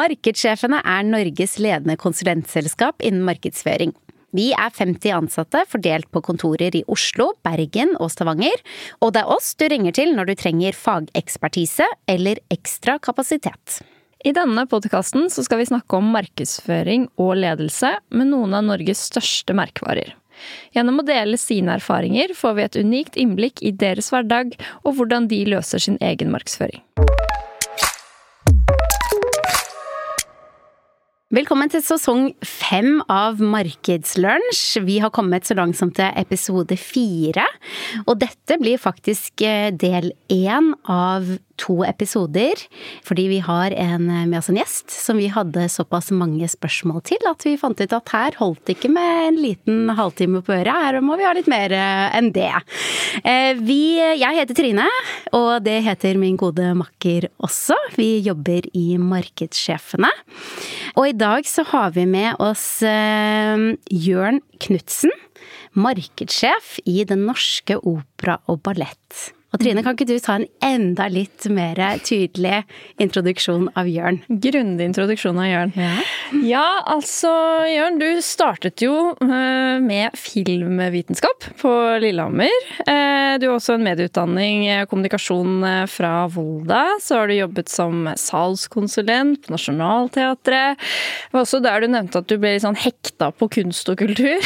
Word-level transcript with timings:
Markedssjefene 0.00 0.78
er 0.86 1.02
Norges 1.04 1.58
ledende 1.60 1.96
konsulentselskap 2.00 3.02
innen 3.04 3.26
markedsføring. 3.26 3.92
Vi 4.32 4.46
er 4.54 4.70
50 4.72 5.10
ansatte 5.12 5.64
fordelt 5.68 6.06
på 6.14 6.22
kontorer 6.24 6.76
i 6.78 6.84
Oslo, 6.88 7.32
Bergen 7.44 7.96
og 7.98 8.12
Stavanger, 8.14 8.62
og 9.02 9.12
det 9.12 9.24
er 9.24 9.32
oss 9.34 9.50
du 9.58 9.66
ringer 9.68 9.96
til 9.98 10.14
når 10.16 10.30
du 10.30 10.34
trenger 10.38 10.78
fagekspertise 10.78 11.88
eller 12.08 12.40
ekstra 12.54 12.96
kapasitet. 13.02 13.80
I 14.24 14.32
denne 14.36 14.64
podkasten 14.70 15.28
skal 15.32 15.60
vi 15.60 15.68
snakke 15.72 15.98
om 15.98 16.12
markedsføring 16.14 17.08
og 17.20 17.34
ledelse 17.42 17.92
med 18.14 18.30
noen 18.30 18.56
av 18.56 18.68
Norges 18.70 19.02
største 19.10 19.56
merkevarer. 19.58 20.14
Gjennom 20.72 21.02
å 21.02 21.08
dele 21.08 21.36
sine 21.40 21.74
erfaringer 21.76 22.32
får 22.38 22.56
vi 22.56 22.64
et 22.68 22.80
unikt 22.80 23.20
innblikk 23.20 23.60
i 23.60 23.74
deres 23.76 24.08
hverdag 24.14 24.54
og 24.84 24.94
hvordan 24.96 25.28
de 25.28 25.42
løser 25.50 25.82
sin 25.82 26.00
egen 26.00 26.32
markedsføring. 26.32 26.84
Velkommen 31.30 31.70
til 31.70 31.78
sesong 31.78 32.32
fem 32.42 32.96
av 33.06 33.38
Markedslunsj. 33.38 34.80
Vi 34.82 34.96
har 34.98 35.12
kommet 35.14 35.46
så 35.46 35.54
langt 35.54 35.78
som 35.78 35.92
til 35.94 36.10
episode 36.18 36.74
fire. 36.74 37.44
Og 38.02 38.16
dette 38.18 38.56
blir 38.58 38.82
faktisk 38.82 39.44
eh, 39.46 39.68
del 39.70 40.10
én 40.26 40.72
av 40.90 41.30
to 41.60 41.80
episoder, 41.86 42.62
fordi 43.06 43.26
vi 43.30 43.40
har 43.44 43.74
en, 43.76 44.08
med 44.08 44.38
oss 44.38 44.50
en 44.50 44.58
gjest 44.58 44.90
som 44.94 45.20
vi 45.20 45.28
hadde 45.32 45.66
såpass 45.72 46.10
mange 46.14 46.48
spørsmål 46.50 47.02
til 47.10 47.28
at 47.28 47.44
vi 47.46 47.56
fant 47.60 47.80
ut 47.80 47.96
at 47.96 48.14
her 48.14 48.38
holdt 48.40 48.62
det 48.66 48.78
ikke 48.78 48.92
med 48.92 49.26
en 49.28 49.40
liten 49.40 49.92
halvtime 49.98 50.42
på 50.46 50.56
øret, 50.56 50.72
her 50.72 51.00
må 51.04 51.18
vi 51.20 51.26
ha 51.28 51.34
litt 51.36 51.50
mer 51.50 51.74
eh, 51.76 52.06
enn 52.18 52.32
det. 52.34 52.52
Eh, 53.22 53.52
vi, 53.60 53.98
jeg 53.98 54.38
heter 54.40 54.56
Trine, 54.56 54.88
og 55.36 55.64
det 55.66 55.80
heter 55.86 56.20
min 56.20 56.38
gode 56.40 56.72
makker 56.78 57.28
også. 57.42 57.76
Vi 57.98 58.12
jobber 58.24 58.68
i 58.76 58.94
Markedssjefene. 59.00 60.10
Og 60.96 61.10
i 61.10 61.16
dag 61.16 61.46
så 61.48 61.64
har 61.70 61.92
vi 61.96 62.06
med 62.08 62.40
oss 62.42 62.82
eh, 62.86 63.70
Jørn 63.90 64.40
Knutsen, 64.60 65.12
markedssjef 65.78 66.78
i 66.88 67.04
Den 67.08 67.26
Norske 67.28 67.78
Opera 67.78 68.40
og 68.50 68.64
Ballett. 68.66 69.30
Og 69.50 69.58
Trine, 69.58 69.82
kan 69.82 69.96
ikke 69.96 70.06
du 70.06 70.14
ta 70.22 70.36
en 70.38 70.46
enda 70.62 71.08
litt 71.10 71.48
mer 71.50 71.78
tydelig 72.06 72.60
introduksjon 73.02 73.66
av 73.78 73.88
Jørn? 73.90 74.20
Grundig 74.28 74.86
introduksjon 74.86 75.40
av 75.42 75.48
Jørn. 75.48 75.72
Ja. 75.74 75.94
ja, 76.46 76.66
altså 76.92 77.32
Jørn, 77.66 77.98
du 77.98 78.20
startet 78.22 78.84
jo 78.84 78.94
eh, 79.18 79.82
med 79.82 80.14
filmvitenskap 80.14 81.48
på 81.58 81.72
Lillehammer. 82.04 82.68
Eh, 82.84 83.40
du 83.42 83.48
har 83.48 83.56
også 83.56 83.74
en 83.74 83.88
medieutdanning 83.88 84.68
eh, 84.70 84.84
kommunikasjon 84.90 85.66
fra 85.90 86.12
Volda. 86.30 86.84
Så 87.02 87.18
har 87.18 87.26
du 87.26 87.34
jobbet 87.40 87.74
som 87.74 88.06
salgskonsulent 88.14 89.48
på 89.48 89.56
Nationaltheatret. 89.56 90.78
Det 90.78 91.34
var 91.34 91.42
også 91.42 91.62
der 91.64 91.82
du 91.82 91.90
nevnte 91.90 92.22
at 92.22 92.30
du 92.30 92.36
ble 92.38 92.54
litt 92.54 92.66
sånn 92.68 92.78
hekta 92.78 93.32
på 93.34 93.50
kunst 93.58 93.90
og 93.90 93.98
kultur. 93.98 94.38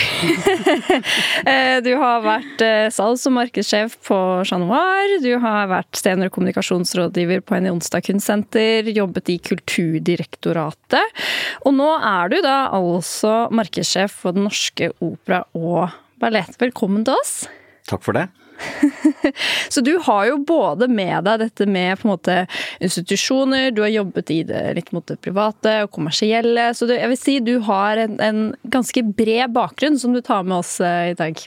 du 1.84 1.92
har 2.00 2.24
vært 2.24 2.66
salgs- 2.94 3.28
og 3.28 3.36
markedssjef 3.36 4.00
på 4.08 4.18
Chat 4.48 4.64
Noir 4.64 4.93
har. 4.94 5.14
Du 5.22 5.32
har 5.42 5.70
vært 5.70 5.98
senior 5.98 6.30
kommunikasjonsrådgiver 6.34 7.42
på 7.44 7.56
en 7.58 7.70
Onsdag 7.74 8.06
kunstsenter, 8.08 8.88
jobbet 8.94 9.32
i 9.32 9.38
Kulturdirektoratet. 9.42 11.24
Og 11.64 11.74
nå 11.76 11.90
er 11.98 12.32
du 12.32 12.40
da 12.44 12.68
altså 12.74 13.48
markedssjef 13.54 14.14
for 14.24 14.36
Den 14.36 14.48
Norske 14.48 14.92
Opera 15.00 15.44
og 15.56 15.94
Ballett. 16.20 16.56
Velkommen 16.60 17.04
til 17.06 17.18
oss. 17.18 17.44
Takk 17.88 18.04
for 18.04 18.16
det. 18.16 18.28
Så 19.72 19.82
du 19.84 19.96
har 20.06 20.28
jo 20.28 20.36
både 20.46 20.86
med 20.88 21.26
deg 21.26 21.40
dette 21.42 21.66
med 21.66 21.98
på 21.98 22.06
en 22.06 22.12
måte 22.12 22.36
institusjoner, 22.78 23.72
du 23.74 23.82
har 23.82 23.90
jobbet 23.90 24.30
i 24.30 24.38
det 24.46 24.62
litt 24.78 24.92
mot 24.94 25.04
det 25.10 25.18
private 25.24 25.80
og 25.84 25.90
kommersielle. 25.96 26.70
Så 26.78 26.86
du, 26.88 26.94
jeg 26.94 27.10
vil 27.12 27.20
si 27.20 27.40
du 27.44 27.56
har 27.66 27.98
en, 28.06 28.14
en 28.22 28.44
ganske 28.62 29.02
bred 29.10 29.52
bakgrunn 29.56 29.98
som 30.00 30.14
du 30.14 30.22
tar 30.22 30.46
med 30.46 30.60
oss 30.62 30.78
eh, 30.80 31.10
i 31.12 31.18
dag. 31.18 31.42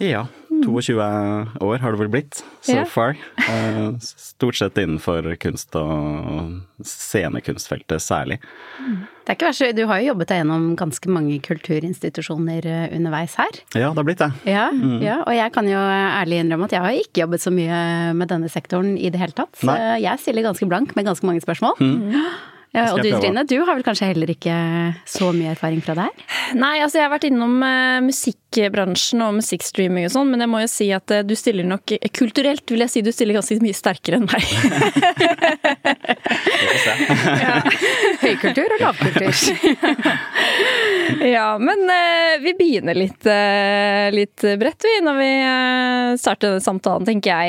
Ja. 0.00 0.26
22 0.60 0.96
år 1.60 1.78
har 1.78 1.94
det 1.94 2.00
vel 2.00 2.10
blitt, 2.12 2.40
so 2.60 2.74
yeah. 2.74 2.88
far. 2.88 3.16
Eh, 3.40 3.94
stort 4.00 4.58
sett 4.58 4.78
innenfor 4.80 5.24
kunst 5.40 5.76
og 5.78 6.58
scenekunstfeltet 6.84 8.02
særlig. 8.04 8.40
Det 8.80 9.32
er 9.32 9.38
ikke 9.38 9.48
verst, 9.48 9.64
du 9.76 9.84
har 9.88 10.02
jo 10.02 10.10
jobbet 10.10 10.32
deg 10.32 10.42
gjennom 10.42 10.66
ganske 10.80 11.12
mange 11.12 11.38
kulturinstitusjoner 11.44 12.68
eh, 12.68 12.86
underveis 12.96 13.38
her. 13.40 13.62
Ja, 13.72 13.88
det 13.92 14.02
har 14.02 14.08
blitt 14.08 14.22
det. 14.22 14.30
Ja, 14.50 14.68
mm. 14.74 15.00
ja, 15.04 15.18
og 15.24 15.36
jeg 15.36 15.54
kan 15.56 15.70
jo 15.70 15.80
ærlig 15.80 16.44
innrømme 16.44 16.68
at 16.68 16.76
jeg 16.76 16.84
har 16.86 17.00
ikke 17.06 17.24
jobbet 17.24 17.46
så 17.46 17.54
mye 17.54 17.82
med 18.20 18.32
denne 18.32 18.52
sektoren 18.52 18.96
i 18.98 19.12
det 19.12 19.20
hele 19.22 19.36
tatt. 19.36 19.64
Nei. 19.68 19.80
Jeg 20.04 20.24
stiller 20.24 20.50
ganske 20.50 20.68
blank 20.68 20.96
med 20.98 21.08
ganske 21.08 21.28
mange 21.28 21.44
spørsmål. 21.44 21.78
Mm. 21.80 22.16
Ja, 22.70 22.84
og 22.94 23.00
du 23.02 23.08
Trine, 23.10 23.42
du 23.50 23.56
har 23.64 23.74
vel 23.74 23.82
kanskje 23.82 24.12
heller 24.12 24.30
ikke 24.30 24.54
så 25.08 25.32
mye 25.34 25.56
erfaring 25.56 25.80
fra 25.82 25.96
det 25.98 26.06
her? 26.06 26.36
Nei, 26.58 26.76
altså 26.84 27.00
jeg 27.00 27.08
har 27.08 27.12
vært 27.16 27.26
innom 27.26 27.56
uh, 27.64 27.98
musikkbransjen 28.50 29.22
og 29.24 29.34
musikkstreaming 29.40 30.04
og 30.06 30.12
sånn, 30.14 30.30
men 30.30 30.40
jeg 30.44 30.50
må 30.52 30.58
jo 30.62 30.68
si 30.70 30.86
at 30.94 31.10
uh, 31.10 31.26
du 31.26 31.34
stiller 31.38 31.64
nok 31.66 31.82
Kulturelt 32.14 32.70
vil 32.70 32.80
jeg 32.84 32.90
si 32.92 33.02
du 33.02 33.12
stiller 33.12 33.34
ganske 33.38 33.62
mye 33.62 33.74
sterkere 33.74 34.16
enn 34.20 34.28
meg. 34.30 34.40
ja. 37.44 37.54
Høykultur 38.20 38.68
og 38.76 38.80
lavkultur. 38.84 39.34
ja, 41.34 41.48
men 41.58 41.78
uh, 41.90 42.42
vi 42.44 42.52
begynner 42.58 42.94
litt, 42.98 43.24
litt 44.14 44.40
bredt 44.60 44.82
vi 44.86 44.94
når 45.04 45.14
vi 45.18 45.30
starter 46.20 46.48
denne 46.52 46.64
samtalen, 46.64 47.06
tenker 47.08 47.30
jeg. 47.34 47.48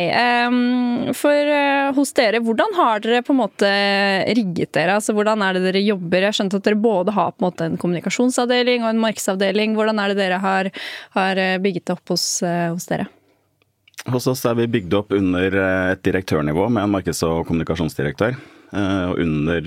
Um, 0.50 1.14
for 1.18 1.36
hos 1.98 2.12
dere, 2.18 2.40
hvordan 2.44 2.72
har 2.78 2.96
dere 3.04 3.22
på 3.26 3.32
en 3.36 3.42
måte 3.44 3.70
rigget 4.32 4.72
dere? 4.78 4.92
Altså, 4.98 5.12
Altså, 5.12 5.20
hvordan 5.20 5.42
er 5.44 5.58
det 5.58 5.66
dere 5.66 5.80
jobber? 5.84 6.24
Jeg 6.24 6.30
har 6.30 6.36
skjønt 6.38 6.54
at 6.56 6.64
dere 6.64 6.80
både 6.80 7.12
har 7.12 7.34
på 7.34 7.42
en 7.42 7.46
måte 7.50 7.66
en 7.68 7.74
kommunikasjonsavdeling 7.82 8.86
og 8.86 8.94
en 8.94 9.02
markedsavdeling. 9.04 9.74
Hvordan 9.76 10.00
er 10.00 10.14
det 10.14 10.22
dere 10.22 10.38
har, 10.40 10.70
har 11.16 11.40
eh, 11.40 11.58
bygget 11.62 11.88
det 11.88 11.96
opp 11.96 12.14
hos, 12.14 12.26
eh, 12.44 12.70
hos 12.72 12.88
dere? 12.92 13.08
Hos 14.10 14.28
oss 14.28 14.46
er 14.50 14.58
vi 14.58 14.70
bygd 14.72 14.96
opp 14.98 15.14
under 15.14 15.54
eh, 15.54 15.92
et 15.94 16.04
direktørnivå 16.06 16.70
med 16.70 16.86
en 16.86 16.96
markeds- 16.96 17.24
og 17.28 17.46
kommunikasjonsdirektør. 17.50 18.40
Og 18.72 19.18
under 19.20 19.66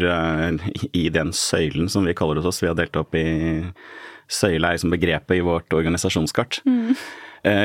i 0.97 1.03
den 1.13 1.35
søylen 1.37 1.91
som 1.93 2.07
vi 2.09 2.15
kaller 2.17 2.39
det 2.39 2.41
hos 2.41 2.55
oss, 2.55 2.63
vi 2.63 2.71
har 2.71 2.79
delt 2.79 2.97
opp 2.97 3.13
i 3.21 3.27
Søyle 4.33 4.71
er 4.73 4.81
som 4.81 4.95
begrepet 4.95 5.37
i 5.37 5.43
vårt 5.45 5.69
organisasjonskart. 5.77 6.63
Mm. 6.65 6.95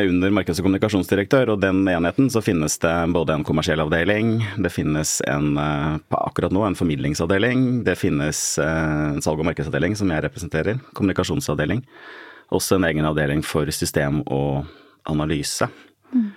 Under 0.10 0.34
markeds- 0.36 0.60
og 0.60 0.68
kommunikasjonsdirektør, 0.68 1.54
og 1.54 1.62
den 1.64 1.88
enheten 1.88 2.28
så 2.28 2.44
finnes 2.44 2.76
det 2.84 2.92
både 3.16 3.38
en 3.38 3.46
kommersiell 3.48 3.80
avdeling, 3.80 4.42
det 4.60 4.74
finnes 4.76 5.22
en 5.32 5.54
akkurat 5.56 6.52
nå 6.52 6.66
en 6.68 6.76
formidlingsavdeling, 6.76 7.86
det 7.88 7.96
finnes 7.96 8.42
en 8.60 9.24
salg- 9.24 9.40
og 9.40 9.48
markedsavdeling 9.48 9.96
som 9.96 10.12
jeg 10.12 10.28
representerer, 10.28 10.84
kommunikasjonsavdeling. 10.92 11.86
Også 12.56 12.80
en 12.80 12.88
egen 12.90 13.06
avdeling 13.06 13.44
for 13.46 13.70
system 13.74 14.24
og 14.28 14.66
analyse. 15.10 15.70
Mm. 16.10 16.30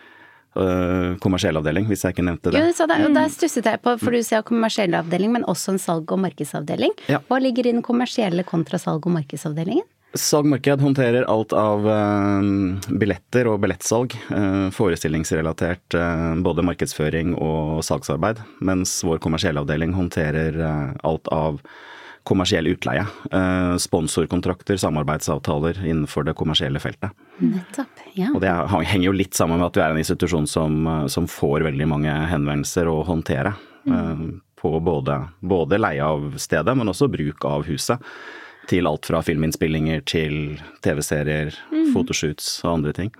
kommersiell 1.24 1.56
avdeling, 1.56 1.86
hvis 1.88 2.02
jeg 2.04 2.12
ikke 2.12 2.24
nevnte 2.26 2.50
det. 2.52 2.60
Jo, 2.60 2.72
så 2.76 2.84
mm. 2.84 3.14
der 3.16 3.30
stusset 3.32 3.64
jeg 3.64 3.80
på, 3.80 3.94
for 3.96 4.12
du 4.12 4.18
sier 4.20 4.42
kommersiell 4.44 4.92
avdeling, 4.98 5.32
men 5.32 5.46
også 5.48 5.72
en 5.72 5.80
salg- 5.80 6.12
og 6.12 6.20
markedsavdeling. 6.26 6.92
Ja. 7.08 7.22
Hva 7.30 7.38
ligger 7.40 7.64
i 7.64 7.72
den 7.72 7.80
kommersielle 7.80 8.44
kontra 8.44 8.76
salg- 8.76 9.08
og 9.08 9.14
markedsavdelingen? 9.16 9.86
Salgmarked 10.12 10.82
håndterer 10.84 11.24
alt 11.24 11.54
av 11.56 11.86
uh, 11.88 12.44
billetter 13.00 13.48
og 13.48 13.62
billettsalg. 13.64 14.12
Uh, 14.28 14.68
forestillingsrelatert 14.76 15.96
uh, 15.96 16.34
både 16.44 16.64
markedsføring 16.68 17.32
og 17.40 17.80
salgsarbeid. 17.86 18.42
Mens 18.60 18.98
vår 19.08 19.22
kommersielle 19.24 19.64
avdeling 19.64 19.96
håndterer 19.96 20.60
alt 21.00 21.32
av 21.32 21.62
kommersiell 22.28 22.68
utleie. 22.70 23.06
sponsorkontrakter, 23.78 24.76
samarbeidsavtaler 24.76 25.80
innenfor 25.86 26.24
det 26.28 26.34
kommersielle 26.38 26.80
feltet. 26.80 27.10
Nettopp, 27.38 28.04
ja. 28.14 28.30
Og 28.34 28.40
det 28.44 28.52
henger 28.86 29.06
jo 29.08 29.16
litt 29.16 29.34
sammen 29.34 29.58
med 29.58 29.70
at 29.70 29.78
vi 29.78 29.82
er 29.84 29.94
en 29.94 30.02
institusjon 30.02 30.46
som, 30.46 30.86
som 31.08 31.26
får 31.30 31.66
veldig 31.66 31.88
mange 31.90 32.14
henvendelser 32.30 32.90
å 32.90 33.02
håndtere. 33.08 33.54
Mm. 33.82 34.40
på 34.62 34.80
både, 34.80 35.16
både 35.40 35.78
leie 35.78 36.04
av 36.06 36.36
stedet, 36.38 36.76
men 36.78 36.86
også 36.86 37.08
bruk 37.10 37.42
av 37.44 37.64
huset 37.66 37.98
til 38.70 38.86
alt 38.86 39.08
fra 39.08 39.22
filminnspillinger 39.24 40.04
til 40.06 40.36
TV-serier, 40.84 41.50
mm. 41.72 41.90
fotoshoots 41.94 42.60
og 42.64 42.76
andre 42.76 42.94
ting. 42.96 43.10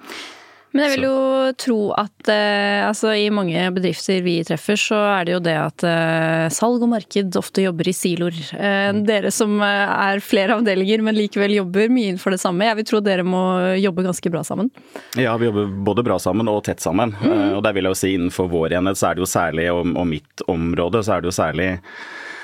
Men 0.72 0.86
jeg 0.86 0.94
vil 0.94 1.04
jo 1.04 1.16
tro 1.60 1.78
at 2.00 2.30
eh, 2.32 2.80
altså, 2.86 3.12
i 3.12 3.26
mange 3.34 3.60
bedrifter 3.76 4.22
vi 4.24 4.38
treffer, 4.46 4.78
så 4.80 5.00
er 5.18 5.28
det 5.28 5.34
jo 5.34 5.40
det 5.44 5.56
at 5.60 5.84
eh, 5.84 6.46
salg 6.54 6.80
og 6.84 6.92
marked 6.94 7.36
ofte 7.36 7.66
jobber 7.66 7.90
i 7.90 7.94
siloer. 7.96 8.38
Eh, 8.56 8.88
mm. 8.96 9.02
dere 9.08 9.32
som 9.34 9.58
eh, 9.60 9.92
er 10.08 10.24
flere 10.24 10.56
avdelinger, 10.56 11.04
men 11.04 11.18
likevel 11.18 11.58
jobber 11.58 11.92
mye 11.92 12.14
innenfor 12.14 12.32
det 12.32 12.40
samme. 12.40 12.68
Jeg 12.70 12.80
vil 12.80 12.88
tro 12.88 13.02
dere 13.04 13.26
må 13.26 13.42
jobbe 13.82 14.06
ganske 14.06 14.32
bra 14.32 14.44
sammen? 14.48 14.72
Ja, 15.20 15.36
vi 15.40 15.50
jobber 15.50 15.68
både 15.92 16.06
bra 16.08 16.18
sammen 16.22 16.48
og 16.48 16.64
tett 16.68 16.80
sammen. 16.80 17.14
Mm. 17.22 17.58
og 17.58 17.62
der 17.64 17.76
vil 17.76 17.86
jeg 17.86 17.94
jo 17.94 18.00
si 18.00 18.14
innenfor 18.16 18.48
vår 18.52 18.78
enhet 18.78 18.98
så 18.98 19.10
er 19.10 19.16
det 19.16 19.22
jo 19.22 19.28
særlig, 19.28 19.68
og, 19.74 19.92
og 19.92 20.08
mitt 20.08 20.44
område, 20.50 21.04
så 21.04 21.16
er 21.16 21.22
det 21.22 21.28
jo 21.32 21.36
særlig 21.36 21.68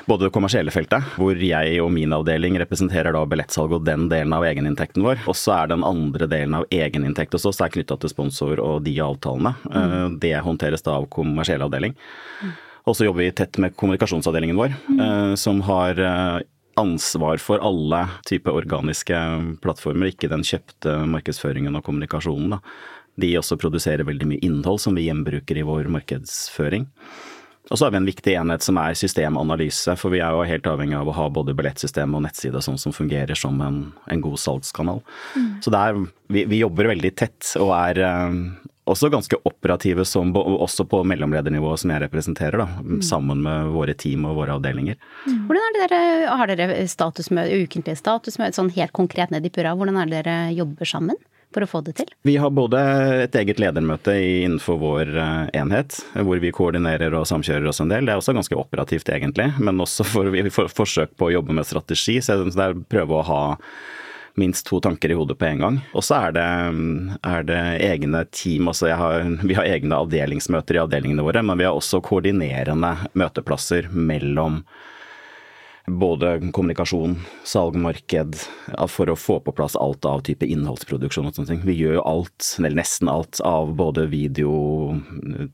både 0.08 0.26
det 0.26 0.32
kommersielle 0.32 0.72
feltet, 0.72 1.04
hvor 1.20 1.36
jeg 1.36 1.80
og 1.84 1.90
min 1.92 2.12
avdeling 2.16 2.56
representerer 2.62 3.12
da 3.14 3.24
billettsalg 3.28 3.74
og 3.76 3.84
den 3.86 4.06
delen 4.08 4.32
av 4.32 4.46
egeninntekten 4.48 5.04
vår. 5.04 5.20
Og 5.28 5.36
så 5.36 5.54
er 5.58 5.72
den 5.72 5.84
andre 5.86 6.28
delen 6.30 6.56
av 6.56 6.66
egeninntekt 6.74 7.36
hos 7.36 7.46
oss 7.50 7.60
er 7.64 7.72
knytta 7.74 7.98
til 8.00 8.12
sponsor 8.12 8.62
og 8.64 8.86
de 8.86 8.96
avtalene. 9.04 9.52
Mm. 9.68 10.18
Det 10.22 10.34
håndteres 10.44 10.86
da 10.86 10.96
av 10.98 11.08
kommersiell 11.12 11.64
avdeling. 11.66 11.96
Og 12.88 12.96
så 12.96 13.04
jobber 13.04 13.26
vi 13.26 13.34
tett 13.36 13.60
med 13.60 13.76
kommunikasjonsavdelingen 13.76 14.56
vår, 14.56 14.76
mm. 14.88 15.36
som 15.36 15.60
har 15.68 16.00
ansvar 16.78 17.40
for 17.42 17.60
alle 17.64 18.04
typer 18.28 18.56
organiske 18.56 19.18
plattformer, 19.64 20.12
ikke 20.12 20.30
den 20.30 20.46
kjøpte 20.46 20.94
markedsføringen 21.10 21.76
og 21.76 21.84
kommunikasjonen. 21.84 22.56
Da. 22.56 22.62
De 23.18 23.34
også 23.40 23.58
produserer 23.60 24.06
veldig 24.08 24.28
mye 24.30 24.46
innhold 24.46 24.80
som 24.80 24.96
vi 24.96 25.08
gjenbruker 25.08 25.58
i 25.58 25.66
vår 25.66 25.90
markedsføring. 25.92 26.86
Og 27.68 27.78
så 27.78 27.84
har 27.84 27.92
vi 27.92 28.00
en 28.00 28.08
viktig 28.08 28.32
enhet 28.40 28.64
som 28.64 28.78
er 28.80 28.96
systemanalyse, 28.96 29.96
for 30.00 30.14
vi 30.14 30.22
er 30.24 30.32
jo 30.32 30.46
helt 30.48 30.68
avhengig 30.70 30.96
av 30.96 31.10
å 31.10 31.16
ha 31.18 31.26
både 31.32 31.54
billettsystem 31.56 32.16
og 32.16 32.24
nettside 32.24 32.62
sånn 32.64 32.80
som 32.80 32.94
fungerer 32.96 33.36
som 33.38 33.60
en, 33.64 33.82
en 34.08 34.24
god 34.24 34.40
salgskanal. 34.40 35.02
Mm. 35.36 35.50
Så 35.64 35.72
der, 35.74 36.00
vi, 36.32 36.46
vi, 36.48 36.62
jobber 36.62 36.88
veldig 36.94 37.12
tett 37.20 37.52
og 37.60 37.74
er 37.76 38.00
eh, 38.08 38.38
også 38.88 39.10
ganske 39.12 39.36
operative 39.48 40.06
som, 40.08 40.32
også 40.32 40.86
på 40.88 41.02
mellomledernivået 41.12 41.82
som 41.82 41.92
jeg 41.92 42.02
representerer, 42.06 42.62
da, 42.62 42.68
mm. 42.80 43.00
sammen 43.04 43.42
med 43.44 43.72
våre 43.74 43.94
team 43.98 44.24
og 44.28 44.38
våre 44.40 44.56
avdelinger. 44.56 44.96
Mm. 45.26 45.42
Hvordan 45.48 45.66
er 45.68 45.76
det 45.76 45.82
dere, 45.84 46.36
Har 46.40 46.52
dere 46.52 46.78
statusmøte, 46.88 47.64
ukentlige 47.66 48.00
statusmøter, 48.00 48.56
sånn 48.56 48.72
helt 48.78 48.96
konkret 48.96 49.34
ned 49.34 49.44
i 49.44 49.52
purra, 49.52 49.76
hvordan 49.76 50.00
er 50.00 50.08
det 50.08 50.22
dere 50.22 50.38
jobber 50.56 50.88
sammen? 50.88 51.20
For 51.54 51.64
å 51.64 51.68
få 51.70 51.82
det 51.86 51.96
til? 52.00 52.10
Vi 52.28 52.36
har 52.40 52.52
både 52.54 52.80
et 53.24 53.36
eget 53.40 53.60
ledermøte 53.62 54.14
innenfor 54.14 54.80
vår 54.82 55.12
eh, 55.16 55.44
enhet, 55.60 56.00
hvor 56.14 56.42
vi 56.42 56.52
koordinerer 56.54 57.14
og 57.18 57.28
samkjører 57.30 57.70
oss 57.70 57.82
en 57.84 57.92
del. 57.92 58.08
Det 58.08 58.14
er 58.14 58.22
også 58.22 58.36
ganske 58.36 58.58
operativt 58.58 59.08
egentlig, 59.12 59.50
men 59.58 59.80
også 59.84 60.06
for, 60.06 60.32
for 60.54 60.74
forsøk 60.82 61.16
på 61.18 61.28
å 61.28 61.36
jobbe 61.38 61.56
med 61.56 61.68
strategi. 61.68 62.18
Så 62.24 62.40
det 62.44 62.68
er 62.68 62.76
prøve 62.88 63.20
å 63.20 63.26
ha 63.28 63.40
minst 64.38 64.66
to 64.66 64.80
tanker 64.80 65.10
i 65.10 65.16
hodet 65.18 65.38
på 65.38 65.48
en 65.48 65.62
gang. 65.64 65.78
Og 65.98 66.04
så 66.06 66.20
er, 66.28 66.38
er, 66.38 67.46
det 67.48 67.62
egne 67.88 68.22
team. 68.30 68.68
altså 68.70 68.92
har, 68.94 69.26
Vi 69.42 69.56
har 69.58 69.66
egne 69.66 69.98
avdelingsmøter 69.98 70.78
i 70.78 70.82
avdelingene 70.84 71.24
våre, 71.26 71.42
men 71.42 71.58
vi 71.58 71.66
har 71.66 71.76
også 71.76 72.02
koordinerende 72.06 72.94
møteplasser 73.18 73.90
mellom 73.92 74.62
både 75.88 76.36
kommunikasjon, 76.52 77.16
salg, 77.48 77.76
marked, 77.80 78.38
for 78.90 79.10
å 79.10 79.18
få 79.18 79.38
på 79.44 79.54
plass 79.56 79.76
alt 79.78 80.06
av 80.08 80.24
type 80.28 80.46
innholdsproduksjon 80.46 81.28
og 81.28 81.36
sånne 81.36 81.54
ting. 81.54 81.66
Vi 81.66 81.78
gjør 81.80 82.00
jo 82.00 82.06
alt, 82.08 82.54
eller 82.60 82.78
nesten 82.82 83.10
alt, 83.12 83.42
av 83.46 83.74
både 83.78 84.08
video, 84.12 84.52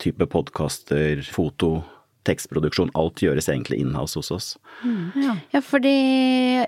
type 0.03 0.29
podkaster, 0.33 1.25
foto, 1.35 1.79
tekstproduksjon. 2.25 2.93
Alt 2.97 3.21
gjøres 3.25 3.51
egentlig 3.53 3.83
inhouse 3.83 4.17
hos 4.19 4.31
oss. 4.33 4.47
Mm, 4.81 5.13
ja. 5.21 5.37
ja. 5.53 5.61
fordi 5.65 5.95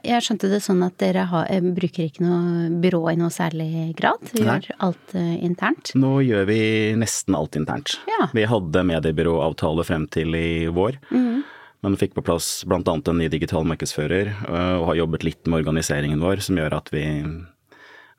jeg 0.04 0.24
skjønte 0.24 0.50
det 0.52 0.60
sånn 0.64 0.84
at 0.84 0.98
dere 1.00 1.26
har, 1.30 1.48
eh, 1.52 1.64
bruker 1.64 2.10
ikke 2.10 2.24
noe 2.26 2.68
byrå 2.82 3.02
i 3.14 3.16
noe 3.20 3.32
særlig 3.32 3.88
grad? 3.96 4.20
Vi 4.34 4.44
gjør 4.44 4.68
alt 4.84 5.16
uh, 5.16 5.34
internt? 5.40 5.94
Nå 5.96 6.18
gjør 6.26 6.48
vi 6.50 6.60
nesten 7.00 7.38
alt 7.38 7.56
internt. 7.58 7.96
Ja. 8.10 8.28
Vi 8.36 8.46
hadde 8.48 8.86
mediebyråavtale 8.92 9.86
frem 9.88 10.08
til 10.12 10.36
i 10.36 10.48
vår. 10.72 11.00
Mm 11.10 11.44
men 11.86 11.94
fikk 12.00 12.16
på 12.16 12.24
plass 12.26 12.64
bl.a. 12.66 12.82
en 12.82 13.20
ny 13.20 13.28
digital 13.30 13.66
markedsfører, 13.70 14.32
øh, 14.48 14.76
og 14.80 14.88
har 14.90 15.02
jobbet 15.04 15.26
litt 15.28 15.46
med 15.46 15.62
organiseringen 15.62 16.22
vår, 16.22 16.42
som 16.42 16.58
gjør 16.58 16.80
at 16.80 16.90
vi, 16.90 17.04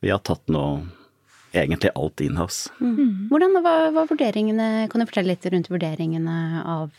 vi 0.03 0.13
har 0.13 0.23
tatt 0.23 0.47
nå 0.53 0.63
egentlig 1.51 1.91
alt 1.95 2.23
inhouse. 2.23 2.71
Mm. 2.79 3.27
Hvordan 3.31 3.59
var, 3.65 3.89
var, 3.95 4.07
vurderingene, 4.07 4.87
kan 4.91 5.03
du 5.03 5.07
fortelle 5.09 5.33
litt 5.33 5.47
rundt 5.51 5.67
vurderingene 5.71 6.63
av 6.63 6.95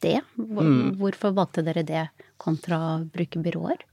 det? 0.00 0.20
Mm. 0.40 0.96
Hvorfor 1.00 1.36
valgte 1.36 1.64
dere 1.66 1.84
det 1.84 2.06
kontra 2.40 2.80
å 2.80 2.92
bruke 3.04 3.42
byråer? 3.44 3.84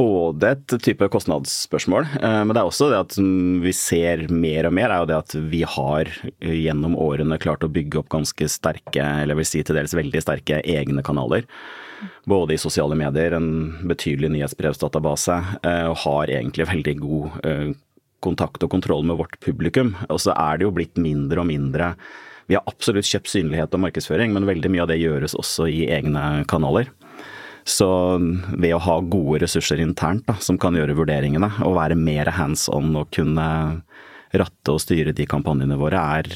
Både 0.00 0.54
et 0.54 0.74
type 0.80 1.08
kostnadsspørsmål, 1.12 2.08
eh, 2.22 2.40
men 2.46 2.54
det 2.54 2.62
er 2.62 2.70
også 2.70 2.88
det 2.92 3.02
at 3.02 3.18
vi 3.64 3.74
ser 3.76 4.24
mer 4.32 4.70
og 4.70 4.74
mer, 4.76 4.94
er 4.94 5.04
jo 5.04 5.10
det 5.10 5.18
at 5.18 5.36
vi 5.52 5.60
har 5.76 6.10
gjennom 6.40 6.96
årene 7.00 7.38
klart 7.42 7.66
å 7.66 7.72
bygge 7.72 8.00
opp 8.00 8.10
ganske 8.16 8.48
sterke, 8.48 9.04
eller 9.04 9.38
vil 9.38 9.48
si 9.48 9.62
til 9.66 9.76
dels 9.78 9.96
veldig 9.96 10.24
sterke 10.24 10.62
egne 10.64 11.04
kanaler. 11.06 11.44
Både 12.28 12.54
i 12.54 12.60
sosiale 12.60 12.96
medier, 12.96 13.34
en 13.36 13.50
betydelig 13.88 14.30
nyhetsbrevsdatabase, 14.34 15.36
eh, 15.62 15.86
og 15.90 16.00
har 16.06 16.32
egentlig 16.32 16.68
veldig 16.70 16.96
god 17.02 17.38
eh, 17.44 17.68
kontakt 18.24 18.64
og 18.64 18.72
kontroll 18.72 19.04
med 19.08 19.20
vårt 19.20 19.38
publikum. 19.44 19.94
Og 20.08 20.20
så 20.24 20.34
er 20.36 20.58
det 20.58 20.68
jo 20.68 20.74
blitt 20.76 21.00
mindre 21.00 21.42
og 21.42 21.48
mindre 21.52 21.94
Vi 22.50 22.56
har 22.56 22.66
absolutt 22.66 23.06
kjøpt 23.06 23.30
synlighet 23.30 23.74
og 23.76 23.84
markedsføring, 23.84 24.32
men 24.34 24.48
veldig 24.48 24.72
mye 24.74 24.82
av 24.82 24.88
det 24.90 24.96
gjøres 24.98 25.36
også 25.38 25.68
i 25.70 25.84
egne 25.86 26.42
kanaler. 26.50 26.88
Så 27.68 27.88
ved 28.56 28.74
å 28.74 28.82
ha 28.84 29.00
gode 29.00 29.42
ressurser 29.44 29.82
internt 29.82 30.26
da, 30.28 30.36
som 30.40 30.58
kan 30.60 30.76
gjøre 30.78 30.96
vurderingene, 30.98 31.50
og 31.66 31.76
være 31.78 31.98
mer 31.98 32.32
hands 32.36 32.68
on 32.72 32.94
og 32.98 33.10
kunne 33.14 33.46
ratte 34.36 34.74
og 34.74 34.82
styre 34.82 35.14
de 35.16 35.26
kampanjene 35.28 35.78
våre, 35.80 36.00
er, 36.20 36.30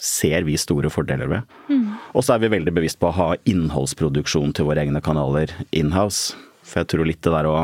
ser 0.00 0.44
vi 0.46 0.58
store 0.60 0.92
fordeler 0.92 1.30
ved. 1.30 1.56
Mm. 1.70 1.88
Og 2.14 2.24
så 2.24 2.36
er 2.36 2.44
vi 2.44 2.52
veldig 2.56 2.74
bevisst 2.76 3.00
på 3.00 3.10
å 3.10 3.16
ha 3.16 3.32
innholdsproduksjon 3.48 4.54
til 4.56 4.68
våre 4.68 4.84
egne 4.84 5.02
kanaler 5.04 5.52
inhouse. 5.76 6.36
For 6.66 6.82
jeg 6.82 6.90
tror 6.92 7.08
litt 7.08 7.22
det 7.24 7.32
der 7.32 7.48
å 7.48 7.56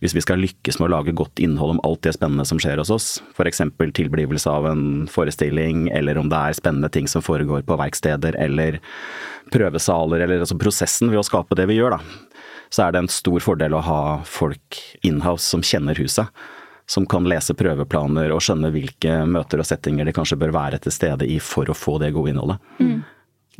Hvis 0.00 0.14
vi 0.16 0.22
skal 0.24 0.40
lykkes 0.40 0.78
med 0.80 0.88
å 0.88 0.94
lage 0.94 1.12
godt 1.12 1.42
innhold 1.44 1.74
om 1.74 1.80
alt 1.84 2.00
det 2.06 2.14
spennende 2.16 2.46
som 2.48 2.58
skjer 2.62 2.80
hos 2.80 2.88
oss, 2.90 3.08
f.eks. 3.36 3.60
tilblivelse 3.76 4.48
av 4.48 4.64
en 4.70 5.04
forestilling, 5.12 5.90
eller 5.92 6.16
om 6.16 6.30
det 6.32 6.38
er 6.38 6.56
spennende 6.56 6.88
ting 6.88 7.04
som 7.04 7.20
foregår 7.20 7.66
på 7.68 7.76
verksteder, 7.76 8.38
eller 8.40 8.80
prøvesaler, 9.52 10.24
eller 10.24 10.40
altså 10.40 10.56
prosessen 10.56 11.12
ved 11.12 11.20
å 11.20 11.26
skape 11.28 11.58
det 11.58 11.68
vi 11.68 11.76
gjør, 11.76 11.98
da 11.98 12.40
så 12.70 12.86
er 12.86 12.94
det 12.94 13.02
en 13.02 13.10
stor 13.10 13.42
fordel 13.42 13.74
å 13.74 13.82
ha 13.84 14.00
folk 14.26 14.78
inhouse 15.06 15.48
som 15.50 15.62
kjenner 15.66 15.98
huset. 15.98 16.30
Som 16.90 17.06
kan 17.06 17.26
lese 17.30 17.54
prøveplaner 17.54 18.32
og 18.34 18.42
skjønne 18.42 18.72
hvilke 18.74 19.20
møter 19.30 19.62
og 19.62 19.66
settinger 19.68 20.06
de 20.06 20.14
kanskje 20.14 20.38
bør 20.40 20.54
være 20.54 20.80
til 20.82 20.94
stede 20.94 21.26
i 21.30 21.38
for 21.42 21.70
å 21.70 21.76
få 21.76 21.98
det 22.02 22.10
gode 22.14 22.32
innholdet. 22.32 22.62
Mm. 22.82 22.96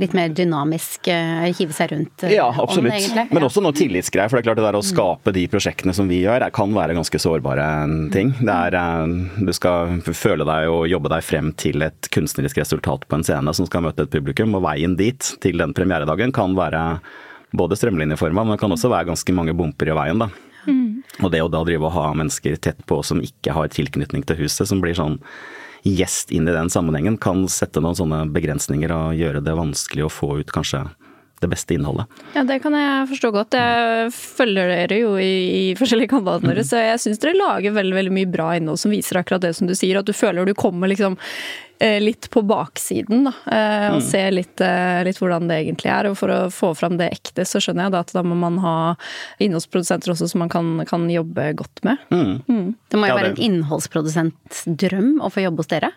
Litt 0.01 0.15
mer 0.17 0.33
dynamisk, 0.33 1.09
uh, 1.13 1.47
hive 1.53 1.77
seg 1.77 1.93
rundt 1.93 2.25
uh, 2.25 2.33
Ja, 2.33 2.49
absolutt. 2.51 2.97
Ånd, 2.97 3.33
Men 3.35 3.47
også 3.47 3.63
noe 3.65 3.77
tillitsgreier. 3.77 4.31
For 4.31 4.39
det 4.39 4.45
er 4.45 4.49
klart 4.49 4.61
det 4.63 4.67
der 4.67 4.79
å 4.79 4.85
skape 4.85 5.35
de 5.37 5.47
prosjektene 5.53 5.95
som 5.97 6.09
vi 6.11 6.23
gjør, 6.25 6.47
kan 6.57 6.75
være 6.77 6.97
ganske 6.99 7.21
sårbare 7.21 7.67
ting. 8.15 8.35
Det 8.41 8.57
er 8.57 8.79
uh, 8.81 9.45
Du 9.45 9.53
skal 9.57 10.01
føle 10.17 10.47
deg 10.49 10.71
og 10.73 10.87
jobbe 10.91 11.13
deg 11.13 11.27
frem 11.27 11.55
til 11.61 11.87
et 11.87 12.11
kunstnerisk 12.15 12.63
resultat 12.63 13.07
på 13.07 13.19
en 13.21 13.27
scene 13.27 13.57
som 13.57 13.69
skal 13.69 13.85
møte 13.87 14.07
et 14.07 14.13
publikum, 14.13 14.57
og 14.59 14.65
veien 14.67 14.97
dit, 14.99 15.35
til 15.45 15.61
den 15.61 15.77
premieredagen, 15.77 16.33
kan 16.35 16.57
være 16.59 16.85
både 17.57 17.77
strømlinjeforma, 17.77 18.45
men 18.45 18.55
det 18.55 18.63
kan 18.63 18.73
også 18.73 18.91
være 18.93 19.11
ganske 19.11 19.35
mange 19.35 19.55
bumper 19.59 19.91
i 19.91 19.97
veien, 19.97 20.23
da. 20.23 20.31
Mm. 20.67 21.01
Og 21.25 21.33
det 21.33 21.41
å 21.43 21.49
da 21.51 21.63
drive 21.67 21.89
og 21.89 21.95
ha 21.97 22.11
mennesker 22.17 22.59
tett 22.63 22.85
på 22.89 23.01
som 23.07 23.23
ikke 23.25 23.55
har 23.57 23.73
tilknytning 23.73 24.25
til 24.29 24.45
huset, 24.45 24.69
som 24.69 24.83
blir 24.83 24.97
sånn 24.97 25.19
gjest 25.87 26.33
inn 26.35 26.49
i 26.49 26.55
den 26.55 26.71
sammenhengen, 26.73 27.19
kan 27.21 27.47
sette 27.49 27.83
noen 27.83 27.99
sånne 27.99 28.25
begrensninger 28.35 28.93
og 28.95 29.19
gjøre 29.19 29.45
det 29.45 29.57
vanskelig 29.59 30.07
å 30.07 30.13
få 30.13 30.33
ut 30.41 30.53
kanskje 30.55 30.85
det 31.41 31.49
beste 31.49 31.75
innholdet. 31.75 32.21
Ja, 32.35 32.45
det 32.45 32.61
kan 32.65 32.77
jeg 32.77 33.09
forstå 33.15 33.31
godt. 33.35 33.57
Jeg 33.57 34.13
følger 34.13 34.69
dere 34.75 35.01
jo 35.01 35.15
i, 35.21 35.33
i 35.61 35.65
forskjellige 35.79 36.13
kanalene 36.13 36.53
deres, 36.53 36.69
mm. 36.69 36.73
så 36.73 36.85
jeg 36.85 37.03
syns 37.07 37.23
dere 37.23 37.39
lager 37.39 37.75
veldig, 37.77 37.97
veldig 37.97 38.15
mye 38.19 38.31
bra 38.31 38.53
innhold 38.59 38.81
som 38.83 38.93
viser 38.93 39.21
akkurat 39.21 39.43
det 39.45 39.55
som 39.57 39.71
du 39.71 39.75
sier, 39.79 40.01
at 40.01 40.09
du 40.09 40.17
føler 40.17 40.49
du 40.49 40.55
kommer 40.59 40.91
liksom 40.91 41.17
eh, 41.81 41.99
litt 42.03 42.31
på 42.31 42.43
baksiden, 42.47 43.25
da. 43.29 43.35
Eh, 43.47 43.87
og 43.95 44.01
mm. 44.01 44.07
ser 44.11 44.31
litt, 44.37 44.65
eh, 44.65 45.01
litt, 45.07 45.21
hvordan 45.21 45.49
det 45.51 45.61
egentlig 45.65 45.93
er. 45.93 46.11
Og 46.11 46.19
for 46.21 46.35
å 46.35 46.41
få 46.55 46.73
fram 46.79 46.99
det 47.01 47.11
ekte, 47.17 47.47
så 47.49 47.63
skjønner 47.63 47.89
jeg 47.89 47.97
da 47.97 48.05
at 48.05 48.15
da 48.17 48.25
må 48.27 48.37
man 48.39 48.61
ha 48.63 48.77
innholdsprodusenter 49.43 50.15
også 50.15 50.31
som 50.31 50.45
man 50.45 50.53
kan, 50.53 50.75
kan 50.91 51.09
jobbe 51.11 51.53
godt 51.61 51.85
med. 51.87 52.03
Mm. 52.13 52.35
Mm. 52.47 52.67
Det 52.91 53.01
må 53.01 53.09
jo 53.09 53.15
ja, 53.15 53.21
være 53.23 53.33
en 53.35 53.45
innholdsprodusentdrøm 53.49 55.17
å 55.25 55.33
få 55.33 55.47
jobbe 55.47 55.65
hos 55.65 55.73
dere? 55.73 55.95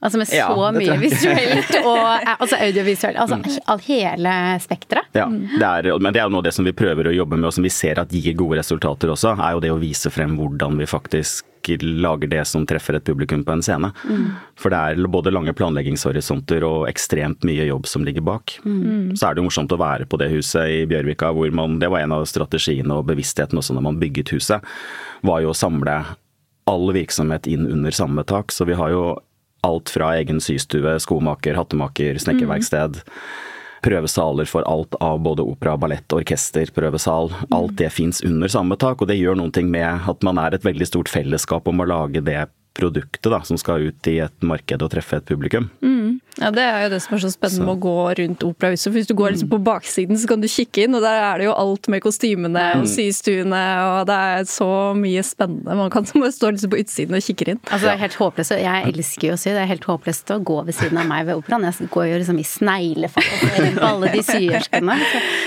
Altså 0.00 0.18
med 0.20 0.28
så 0.28 0.36
ja, 0.36 0.70
mye 0.76 0.94
visuelt 1.00 1.70
og 1.80 2.02
eh, 2.04 2.32
altså 2.36 2.58
audiovisuelt. 2.60 3.16
Altså 3.16 3.38
mm. 3.40 3.84
hele 3.86 4.34
spekteret. 4.60 5.08
Ja, 5.16 5.24
det 5.30 5.64
er, 5.64 5.98
men 5.98 6.12
det 6.12 6.20
er 6.20 6.28
jo 6.28 6.34
noe 6.34 6.44
av 6.44 6.48
det 6.50 6.52
som 6.52 6.68
vi 6.68 6.74
prøver 6.76 7.08
å 7.08 7.14
jobbe 7.16 7.38
med 7.40 7.48
og 7.48 7.56
som 7.56 7.64
vi 7.64 7.72
ser 7.72 8.02
at 8.02 8.12
gir 8.12 8.36
gode 8.36 8.60
resultater 8.60 9.12
også, 9.14 9.32
er 9.40 9.56
jo 9.56 9.62
det 9.64 9.72
å 9.72 9.78
vise 9.80 10.12
frem 10.12 10.36
hvordan 10.36 10.76
vi 10.82 10.88
faktisk 10.90 11.46
lager 11.82 12.28
det 12.30 12.44
som 12.46 12.62
treffer 12.68 12.94
et 12.94 13.04
publikum 13.08 13.40
på 13.42 13.56
en 13.56 13.62
scene. 13.64 13.90
Mm. 14.06 14.26
For 14.60 14.70
det 14.70 14.78
er 14.78 15.08
både 15.10 15.32
lange 15.34 15.54
planleggingshorisonter 15.56 16.62
og 16.68 16.84
ekstremt 16.90 17.42
mye 17.48 17.66
jobb 17.66 17.88
som 17.90 18.04
ligger 18.06 18.22
bak. 18.22 18.58
Mm. 18.62 19.16
Så 19.16 19.26
er 19.26 19.34
det 19.34 19.42
jo 19.42 19.48
morsomt 19.48 19.74
å 19.74 19.80
være 19.80 20.06
på 20.06 20.20
det 20.20 20.30
huset 20.30 20.70
i 20.70 20.84
Bjørvika 20.86 21.32
hvor 21.34 21.50
man, 21.56 21.80
det 21.82 21.90
var 21.90 22.04
en 22.04 22.14
av 22.14 22.28
strategiene 22.28 23.00
og 23.00 23.08
bevisstheten 23.08 23.58
også 23.58 23.74
når 23.74 23.88
man 23.88 23.98
bygget 23.98 24.36
huset, 24.36 24.76
var 25.26 25.42
jo 25.42 25.50
å 25.50 25.58
samle 25.58 25.98
all 26.66 26.90
virksomhet 26.94 27.46
inn 27.50 27.66
under 27.70 27.94
samme 27.94 28.22
tak. 28.26 28.54
Så 28.54 28.66
vi 28.68 28.76
har 28.78 28.94
jo 28.94 29.16
alt 29.66 29.92
fra 29.92 30.14
egen 30.20 30.40
systue, 30.42 30.96
skomaker, 31.02 31.58
hattemaker, 31.58 32.18
snekkerverksted. 32.22 33.02
Prøvesaler 33.86 34.48
for 34.50 34.66
alt 34.66 34.96
av 35.04 35.20
både 35.22 35.44
opera, 35.46 35.76
ballett, 35.78 36.10
orkester, 36.14 36.70
prøvesal. 36.74 37.32
Alt 37.54 37.76
det 37.78 37.92
fins 37.94 38.22
under 38.26 38.50
samme 38.50 38.78
tak, 38.80 39.02
og 39.02 39.10
det 39.10 39.18
gjør 39.18 39.38
noe 39.38 39.66
med 39.66 40.08
at 40.10 40.24
man 40.26 40.40
er 40.42 40.56
et 40.56 40.66
veldig 40.66 40.88
stort 40.88 41.12
fellesskap 41.12 41.68
om 41.70 41.82
å 41.82 41.90
lage 41.90 42.24
det 42.24 42.46
produktet 42.76 43.30
da, 43.32 43.40
som 43.46 43.58
skal 43.60 43.88
ut 43.90 44.10
i 44.10 44.18
et 44.24 44.46
marked 44.46 44.84
og 44.84 44.92
treffe 44.92 45.20
et 45.20 45.28
publikum. 45.28 45.70
Mm. 45.84 46.20
Ja, 46.36 46.50
Det 46.52 46.62
er 46.62 46.82
jo 46.84 46.90
det 46.92 47.00
som 47.00 47.16
er 47.16 47.22
så 47.22 47.30
spennende 47.32 47.62
så. 47.62 47.64
med 47.64 47.72
å 47.78 47.80
gå 47.80 48.00
rundt 48.18 48.44
operahuset. 48.44 48.90
For 48.90 48.96
hvis 48.98 49.08
du 49.08 49.14
går 49.16 49.32
liksom 49.32 49.50
på 49.54 49.60
baksiden, 49.64 50.18
så 50.20 50.28
kan 50.28 50.42
du 50.42 50.48
kikke 50.52 50.84
inn, 50.84 50.96
og 50.96 51.04
der 51.04 51.16
er 51.16 51.40
det 51.40 51.46
jo 51.48 51.54
alt 51.56 51.88
med 51.92 52.02
kostymene 52.04 52.64
og 52.76 52.84
mm. 52.84 52.90
systuene, 52.92 53.62
og 53.88 54.10
det 54.10 54.16
er 54.32 54.48
så 54.50 54.70
mye 54.98 55.24
spennende. 55.24 55.78
Man 55.80 55.92
kan 55.94 56.08
bare 56.14 56.34
stå 56.34 56.52
liksom 56.52 56.74
på 56.74 56.80
utsiden 56.82 57.16
og 57.16 57.24
kikke 57.24 57.48
inn. 57.54 57.62
Altså, 57.70 57.86
det 57.86 57.94
er 57.94 58.02
helt 58.04 58.18
håpløst. 58.20 58.56
Jeg 58.60 58.92
elsker 58.92 59.30
jo 59.30 59.38
å 59.38 59.40
sy. 59.40 59.50
Det 59.56 59.62
er 59.62 59.72
helt 59.72 59.88
håpløst 59.88 60.34
å 60.36 60.38
gå 60.52 60.58
ved 60.68 60.76
siden 60.76 61.00
av 61.00 61.08
meg 61.08 61.24
ved 61.30 61.40
operaen. 61.40 61.64
Jeg 61.70 61.88
går 61.94 62.10
jo 62.10 62.20
liksom 62.20 62.42
i 62.42 62.46
sneglefart 62.46 63.32
på 63.78 63.88
alle 63.88 64.12
de 64.12 64.24
syerskene. 64.26 64.98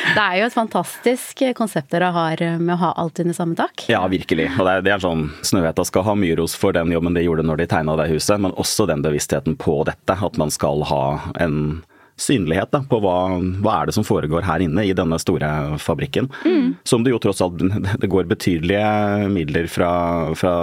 Det 0.10 0.26
er 0.26 0.40
jo 0.42 0.50
et 0.50 0.58
fantastisk 0.58 1.46
konsept 1.58 1.94
dere 1.94 2.10
har 2.16 2.42
med 2.58 2.74
å 2.76 2.80
ha 2.82 2.92
alt 3.02 3.22
under 3.22 3.38
samme 3.38 3.58
tak. 3.60 3.86
Ja, 3.92 4.02
virkelig. 4.10 4.50
Og 4.58 4.66
det 4.66 4.74
er, 4.74 4.86
det 4.88 4.96
er 4.96 5.04
sånn 5.04 5.28
Snøhetta 5.46 5.86
skal 5.86 6.06
ha 6.08 6.16
mye 6.18 6.38
ros 6.40 6.56
for 6.58 6.74
den 6.76 6.92
jobben 6.94 7.14
de 7.18 7.19
gjorde 7.26 7.46
når 7.48 7.62
de 7.62 7.70
tegna 7.72 7.96
det 8.00 8.10
huset, 8.14 8.40
men 8.42 8.56
også 8.60 8.88
den 8.90 9.04
bevisstheten 9.06 9.58
på 9.60 9.82
dette. 9.88 10.18
At 10.20 10.38
man 10.42 10.52
skal 10.54 10.84
ha 10.90 11.04
en 11.40 11.82
synlighet 12.20 12.72
da, 12.74 12.82
på 12.84 13.00
hva, 13.04 13.16
hva, 13.64 13.76
er 13.78 13.90
det 13.90 13.96
som 13.96 14.06
foregår 14.06 14.44
her 14.48 14.64
inne 14.64 14.84
i 14.86 14.94
denne 14.96 15.20
store 15.22 15.50
fabrikken. 15.82 16.30
Mm. 16.44 16.76
Som 16.88 17.06
det 17.06 17.14
jo 17.14 17.22
tross 17.24 17.42
alt 17.46 17.62
det 18.04 18.12
går 18.12 18.30
betydelige 18.30 19.30
midler 19.32 19.70
fra, 19.72 19.92
fra 20.40 20.54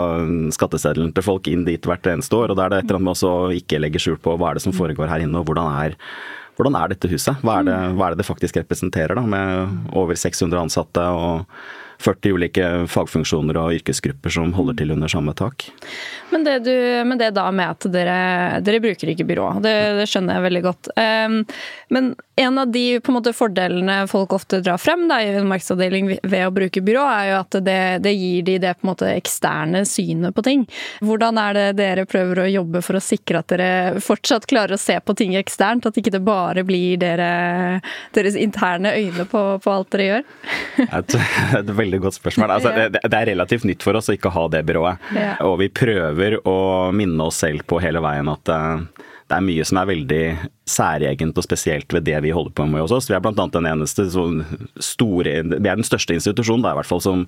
skatteseddelen 0.55 1.15
til 1.17 1.27
folk 1.27 1.49
inn 1.51 1.67
dit 1.69 1.89
hvert 1.89 2.07
eneste 2.13 2.37
år. 2.37 2.53
og 2.53 2.61
Da 2.61 2.67
er 2.67 2.75
det 2.75 2.83
et 2.83 2.91
eller 2.91 3.01
annet 3.01 3.11
med 3.11 3.31
å 3.31 3.37
ikke 3.57 3.81
legge 3.83 4.03
skjul 4.03 4.21
på 4.23 4.37
hva 4.37 4.51
er 4.53 4.61
det 4.61 4.67
som 4.67 4.77
foregår 4.77 5.11
her 5.13 5.25
inne, 5.25 5.41
og 5.41 5.49
hvordan 5.49 5.73
er, 5.81 5.97
hvordan 6.59 6.79
er 6.79 6.93
dette 6.93 7.11
huset? 7.13 7.41
Hva 7.45 7.61
er, 7.61 7.71
det, 7.71 7.81
hva 7.97 8.09
er 8.09 8.15
det 8.15 8.23
det 8.23 8.31
faktisk 8.31 8.61
representerer, 8.61 9.17
da, 9.19 9.25
med 9.25 9.97
over 9.97 10.19
600 10.19 10.67
ansatte 10.67 11.09
og 11.17 11.45
40 12.03 12.37
ulike 12.37 12.69
fagfunksjoner 12.93 13.59
og 13.61 13.79
yrkesgrupper 13.79 14.33
som 14.33 14.53
holder 14.57 14.79
til 14.81 14.93
under 14.95 15.11
samme 15.11 15.35
tak. 15.37 15.69
Men 16.31 16.45
det, 16.45 16.59
du, 16.67 16.75
men 17.07 17.19
det 17.19 17.31
da 17.37 17.47
med 17.55 17.77
at 17.77 17.87
dere, 17.93 18.19
dere 18.67 18.83
bruker 18.83 19.13
ikke 19.13 19.27
byrå, 19.29 19.51
det, 19.65 19.75
det, 20.01 20.07
skjønner 20.11 20.39
jeg 20.39 20.47
veldig 20.49 20.63
godt. 20.67 20.91
Um, 20.99 21.43
men 21.95 22.15
en 22.37 22.59
av 22.59 22.73
de 22.73 23.01
på 23.01 23.13
en 23.13 23.17
måte, 23.17 23.33
fordelene 23.33 23.99
folk 24.11 24.35
ofte 24.37 24.61
drar 24.61 24.81
frem 24.83 25.07
da, 25.09 25.21
i 25.23 25.31
en 25.39 25.49
markedsavdeling 25.49 26.11
ved 26.21 26.43
å 26.45 26.53
bruke 26.55 26.83
byrå, 26.85 27.05
er 27.09 27.31
jo 27.31 27.39
at 27.39 27.59
det, 27.65 27.81
det 28.05 28.13
gir 28.13 28.45
de 28.49 28.59
det 28.67 28.75
på 28.77 28.87
en 28.87 28.91
måte, 28.91 29.09
eksterne 29.15 29.85
synet 29.89 30.37
på 30.37 30.45
ting. 30.45 30.67
Hvordan 31.07 31.41
er 31.41 31.57
det 31.57 31.67
dere 31.81 32.07
prøver 32.09 32.43
å 32.43 32.49
jobbe 32.51 32.83
for 32.85 32.99
å 32.99 33.05
sikre 33.05 33.41
at 33.41 33.55
dere 33.55 34.03
fortsatt 34.05 34.49
klarer 34.51 34.77
å 34.77 34.81
se 34.81 34.99
på 35.01 35.17
ting 35.17 35.37
eksternt? 35.39 35.89
At 35.89 35.97
ikke 35.97 36.13
det 36.13 36.23
bare 36.27 36.67
blir 36.67 37.01
dere, 37.01 37.31
deres 38.17 38.37
interne 38.37 38.93
øyne 38.99 39.29
på, 39.31 39.45
på 39.63 39.73
alt 39.73 39.93
dere 39.95 40.11
gjør? 40.11 40.29
Et, 40.87 41.17
et 41.63 41.73
veldig 41.87 42.03
godt 42.05 42.19
spørsmål. 42.21 42.57
Altså, 42.59 42.75
det, 42.77 43.01
det, 43.01 43.17
er 43.17 43.33
relativt 43.33 43.67
nytt 43.69 43.87
for 43.87 43.99
oss 43.99 44.11
å 44.11 44.17
ikke 44.17 44.35
ha 44.35 44.47
det 44.53 44.63
byrået. 44.69 45.11
Ja. 45.17 45.35
Og 45.47 45.61
vi 45.63 45.73
prøver 45.73 46.41
å 46.47 46.59
minne 46.97 47.31
oss 47.31 47.41
selv 47.45 47.67
på 47.71 47.81
hele 47.83 48.03
veien 48.05 48.29
at 48.33 48.53
uh, 48.53 49.07
det 49.27 49.35
er 49.35 49.43
mye 49.43 49.65
som 49.67 49.81
er 49.81 49.89
veldig 49.91 50.25
særegent 50.71 51.39
og 51.39 51.47
spesielt 51.47 51.95
ved 51.95 52.05
det 52.07 52.19
vi 52.23 52.35
holder 52.35 52.55
på 52.55 52.67
med 52.71 52.85
hos 52.85 52.95
oss. 52.95 53.09
Vi 53.11 53.17
er 53.17 53.23
blant 53.25 53.41
annet 53.43 53.57
den 53.59 53.67
eneste 53.73 54.07
store 54.07 55.33
Vi 55.43 55.57
er 55.67 55.79
den 55.81 55.87
største 55.87 56.15
institusjonen 56.15 56.63
da, 56.63 56.75
i 56.75 56.79
hvert 56.79 56.91
fall, 56.91 57.03
som 57.03 57.25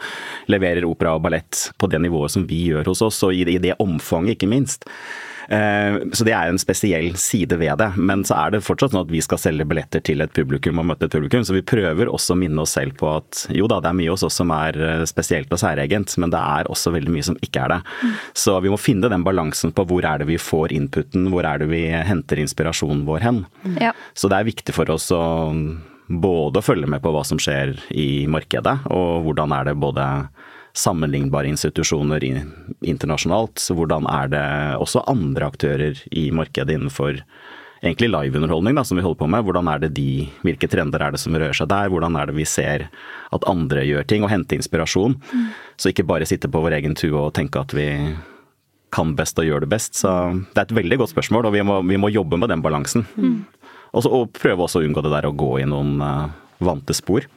leverer 0.50 0.87
opera 0.87 1.17
og 1.19 1.25
ballett 1.27 1.69
på 1.79 1.91
det 1.91 2.03
nivået 2.05 2.35
som 2.37 2.47
vi 2.47 2.69
gjør 2.71 2.93
hos 2.93 3.03
oss, 3.03 3.19
og 3.27 3.35
i 3.35 3.59
det 3.59 3.75
omfanget, 3.83 4.37
ikke 4.37 4.50
minst. 4.50 4.87
Eh, 5.49 5.97
så 6.12 6.26
det 6.28 6.35
er 6.37 6.50
en 6.50 6.61
spesiell 6.61 7.14
side 7.17 7.57
ved 7.61 7.78
det. 7.81 7.88
Men 7.97 8.25
så 8.28 8.37
er 8.37 8.55
det 8.55 8.62
fortsatt 8.67 8.93
sånn 8.93 9.07
at 9.07 9.12
vi 9.12 9.23
skal 9.25 9.40
selge 9.40 9.67
billetter 9.69 10.02
til 10.05 10.21
et 10.25 10.35
publikum 10.37 10.81
og 10.83 10.90
møte 10.90 11.09
et 11.09 11.14
publikum, 11.14 11.45
så 11.47 11.57
vi 11.57 11.64
prøver 11.64 12.11
også 12.12 12.37
å 12.37 12.40
minne 12.40 12.64
oss 12.64 12.76
selv 12.76 12.99
på 13.00 13.11
at 13.17 13.47
jo 13.55 13.69
da, 13.71 13.81
det 13.85 13.93
er 13.93 13.99
mye 14.00 14.12
hos 14.12 14.26
oss 14.28 14.38
som 14.40 14.52
er 14.55 14.76
eh, 14.76 15.05
spesielt 15.09 15.52
og 15.55 15.62
særegent, 15.62 16.14
men 16.21 16.35
det 16.35 16.40
er 16.40 16.71
også 16.73 16.93
veldig 16.95 17.14
mye 17.14 17.28
som 17.31 17.38
ikke 17.45 17.64
er 17.64 17.76
det. 17.76 17.81
Så 18.37 18.59
vi 18.64 18.73
må 18.73 18.81
finne 18.81 19.11
den 19.11 19.25
balansen 19.26 19.73
på 19.75 19.87
hvor 19.88 20.07
er 20.07 20.21
det 20.21 20.28
vi 20.31 20.40
får 20.40 20.75
inputen, 20.76 21.31
hvor 21.33 21.49
er 21.49 21.62
det 21.62 21.71
vi 21.73 21.87
henter 21.88 22.43
inspirasjonen 22.43 23.07
vår 23.09 23.25
hen. 23.25 23.45
Ja. 23.81 23.95
Så 24.19 24.31
det 24.31 24.40
er 24.40 24.50
viktig 24.50 24.76
for 24.76 24.90
oss 24.93 25.09
å 25.14 25.23
både 26.09 26.62
følge 26.64 26.88
med 26.88 27.02
på 27.05 27.12
hva 27.12 27.25
som 27.26 27.40
skjer 27.40 27.75
i 27.93 28.26
markedet, 28.31 28.78
og 28.88 29.26
hvordan 29.26 29.52
er 29.57 29.69
det 29.69 29.81
både 29.81 30.07
sammenlignbare 30.76 31.50
institusjoner 31.50 32.25
internasjonalt. 32.80 33.58
Så 33.62 33.76
hvordan 33.78 34.08
er 34.10 34.32
det 34.34 34.48
også 34.78 35.06
andre 35.10 35.48
aktører 35.48 36.02
i 36.10 36.28
markedet 36.34 36.76
innenfor 36.76 37.22
egentlig 37.82 38.10
liveunderholdning 38.10 38.84
som 38.84 38.96
vi 38.98 39.02
holder 39.02 39.18
på 39.18 39.28
med. 39.30 39.44
Hvordan 39.46 39.68
er 39.70 39.82
det 39.84 39.92
de, 39.96 40.28
Hvilke 40.42 40.68
trender 40.70 41.02
er 41.02 41.14
det 41.14 41.20
som 41.22 41.37
rører 41.37 41.54
seg 41.56 41.70
der? 41.70 41.90
Hvordan 41.92 42.16
er 42.18 42.30
det 42.30 42.38
vi 42.38 42.46
ser 42.48 42.88
at 43.32 43.46
andre 43.50 43.84
gjør 43.87 44.06
ting, 44.08 44.25
og 44.25 44.32
hente 44.32 44.56
inspirasjon. 44.56 45.18
Mm. 45.20 45.46
Så 45.76 45.92
ikke 45.92 46.06
bare 46.08 46.26
sitte 46.26 46.50
på 46.50 46.62
vår 46.64 46.78
egen 46.80 46.96
tue 46.98 47.16
og 47.16 47.34
tenke 47.37 47.60
at 47.60 47.75
vi 47.76 47.88
kan 48.94 49.12
best 49.16 49.38
og 49.38 49.44
gjør 49.44 49.64
det 49.64 49.70
best. 49.72 49.98
Så 50.00 50.10
det 50.54 50.62
er 50.62 50.66
et 50.66 50.78
veldig 50.80 51.02
godt 51.02 51.12
spørsmål, 51.12 51.50
og 51.50 51.56
vi 51.56 51.62
må, 51.62 51.80
vi 51.84 52.00
må 52.00 52.10
jobbe 52.12 52.40
med 52.40 52.50
den 52.52 52.64
balansen. 52.64 53.06
Mm. 53.16 53.44
Også, 53.92 54.10
og 54.12 54.32
prøve 54.37 54.64
også 54.64 54.80
å 54.80 54.87
unngå 54.87 55.04
det 55.04 55.12
der 55.12 55.28
å 55.28 55.37
gå 55.37 55.58
i 55.60 55.68
noen 55.68 56.00
uh, 56.00 56.28
vante 56.64 56.96
spor 56.96 57.28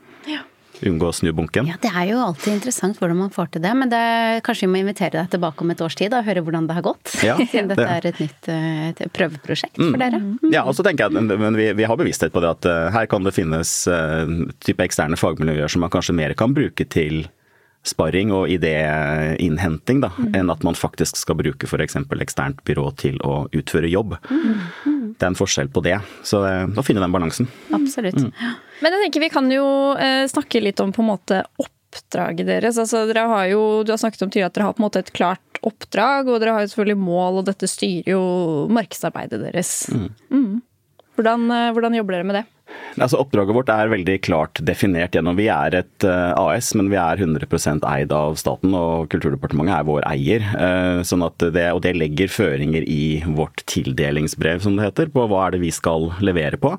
unngå 0.88 1.10
å 1.10 1.16
snu 1.16 1.32
bunken? 1.36 1.70
Ja, 1.70 1.78
Det 1.82 1.92
er 1.92 2.10
jo 2.12 2.22
alltid 2.24 2.56
interessant 2.58 3.00
hvordan 3.02 3.20
man 3.24 3.34
får 3.34 3.54
til 3.56 3.66
det, 3.66 3.74
men 3.78 3.92
det, 3.92 4.02
kanskje 4.46 4.68
vi 4.68 4.72
må 4.74 4.82
invitere 4.82 5.18
deg 5.20 5.32
tilbake 5.36 5.66
om 5.66 5.74
et 5.74 5.84
års 5.86 5.98
tid 6.00 6.16
og 6.18 6.28
høre 6.28 6.44
hvordan 6.46 6.70
det 6.70 6.78
har 6.78 6.86
gått? 6.86 7.16
Ja, 7.26 7.38
Siden 7.52 7.72
dette 7.72 7.88
er 7.88 8.08
et 8.12 8.22
nytt 8.22 8.52
et 8.52 9.04
prøveprosjekt 9.16 9.78
for 9.80 9.96
mm. 9.96 10.02
dere. 10.02 10.22
Mm. 10.22 10.54
Ja, 10.54 10.66
og 10.68 10.78
så 10.78 10.86
tenker 10.86 11.08
jeg 11.10 11.28
men 11.30 11.58
vi, 11.58 11.72
vi, 11.78 11.88
har 11.88 12.00
bevissthet 12.00 12.34
på 12.34 12.44
det 12.44 12.54
at 12.56 12.70
uh, 12.70 12.88
her 12.94 13.10
kan 13.12 13.26
det 13.26 13.36
finnes 13.36 13.74
uh, 13.92 14.26
type 14.64 14.84
eksterne 14.86 15.20
fagmiljøer 15.20 15.72
som 15.72 15.84
man 15.86 15.94
kanskje 15.94 16.18
mer 16.18 16.36
kan 16.38 16.56
bruke 16.56 16.88
til 16.92 17.26
sparring 17.88 18.30
og 18.36 18.50
idéinnhenting, 18.52 20.02
da, 20.04 20.12
mm. 20.14 20.32
enn 20.38 20.54
at 20.54 20.64
man 20.66 20.78
faktisk 20.78 21.18
skal 21.18 21.38
bruke 21.40 21.66
f.eks. 21.66 21.98
eksternt 21.98 22.62
byrå 22.68 22.92
til 23.02 23.18
å 23.26 23.48
utføre 23.58 23.90
jobb. 23.90 24.16
Mm. 24.30 24.60
Mm. 24.86 25.06
Det 25.18 25.26
er 25.26 25.32
en 25.32 25.40
forskjell 25.40 25.72
på 25.74 25.84
det. 25.86 25.98
Så 26.28 26.44
da 26.46 26.66
å 26.70 26.86
finne 26.86 27.02
den 27.02 27.14
balansen. 27.14 27.50
Absolutt. 27.74 28.22
Mm. 28.22 28.58
Men 28.82 28.96
jeg 28.96 29.06
tenker 29.08 29.26
vi 29.26 29.32
kan 29.34 29.50
jo 29.54 29.68
eh, 29.98 30.26
snakke 30.30 30.62
litt 30.62 30.82
om 30.84 30.94
på 30.94 31.04
en 31.04 31.10
måte 31.10 31.42
oppdraget 31.62 32.48
deres. 32.50 32.80
Altså, 32.82 33.06
dere 33.10 33.26
har 33.34 33.50
jo, 33.52 33.62
du 33.86 33.94
har 33.94 34.02
snakket 34.02 34.28
om 34.28 34.34
tidligere 34.34 34.54
at 34.54 34.60
dere 34.60 34.70
har 34.70 34.78
på 34.78 34.84
en 34.84 34.88
måte 34.88 35.02
et 35.02 35.14
klart 35.18 35.62
oppdrag, 35.66 36.30
og 36.30 36.42
dere 36.42 36.56
har 36.56 36.66
jo 36.66 36.72
selvfølgelig 36.74 37.02
mål, 37.02 37.42
og 37.42 37.48
dette 37.50 37.70
styrer 37.70 38.14
jo 38.14 38.26
markedsarbeidet 38.74 39.42
deres. 39.42 39.74
Mm. 39.94 40.62
Hvordan, 41.22 41.52
eh, 41.54 41.70
hvordan, 41.76 41.94
jobber 42.00 42.18
dere 42.18 42.26
med 42.26 42.36
det? 42.40 42.46
Altså, 42.98 43.20
oppdraget 43.22 43.54
vårt 43.54 43.70
er 43.70 43.92
veldig 43.92 44.16
klart 44.26 44.62
definert 44.66 45.14
gjennom 45.14 45.38
Vi 45.38 45.46
er 45.54 45.76
et 45.82 46.06
eh, 46.08 46.32
AS, 46.40 46.72
men 46.74 46.90
vi 46.90 46.98
er 46.98 47.22
100% 47.22 47.86
eid 47.86 48.16
av 48.16 48.40
staten, 48.42 48.74
og 48.74 49.12
Kulturdepartementet 49.14 49.76
er 49.78 49.86
vår 49.86 50.08
eier. 50.10 50.48
Uh, 50.56 51.04
sånn 51.06 51.22
det, 51.54 51.68
og 51.76 51.84
det 51.86 51.94
legger 52.00 52.32
føringer 52.32 52.88
i 52.90 53.22
vårt 53.38 53.62
tildelingsbrev, 53.70 54.64
som 54.66 54.80
det 54.80 54.90
heter, 54.90 55.14
på 55.14 55.28
hva 55.30 55.46
er 55.46 55.56
det 55.56 55.62
vi 55.68 55.72
skal 55.76 56.10
levere 56.26 56.58
på. 56.58 56.74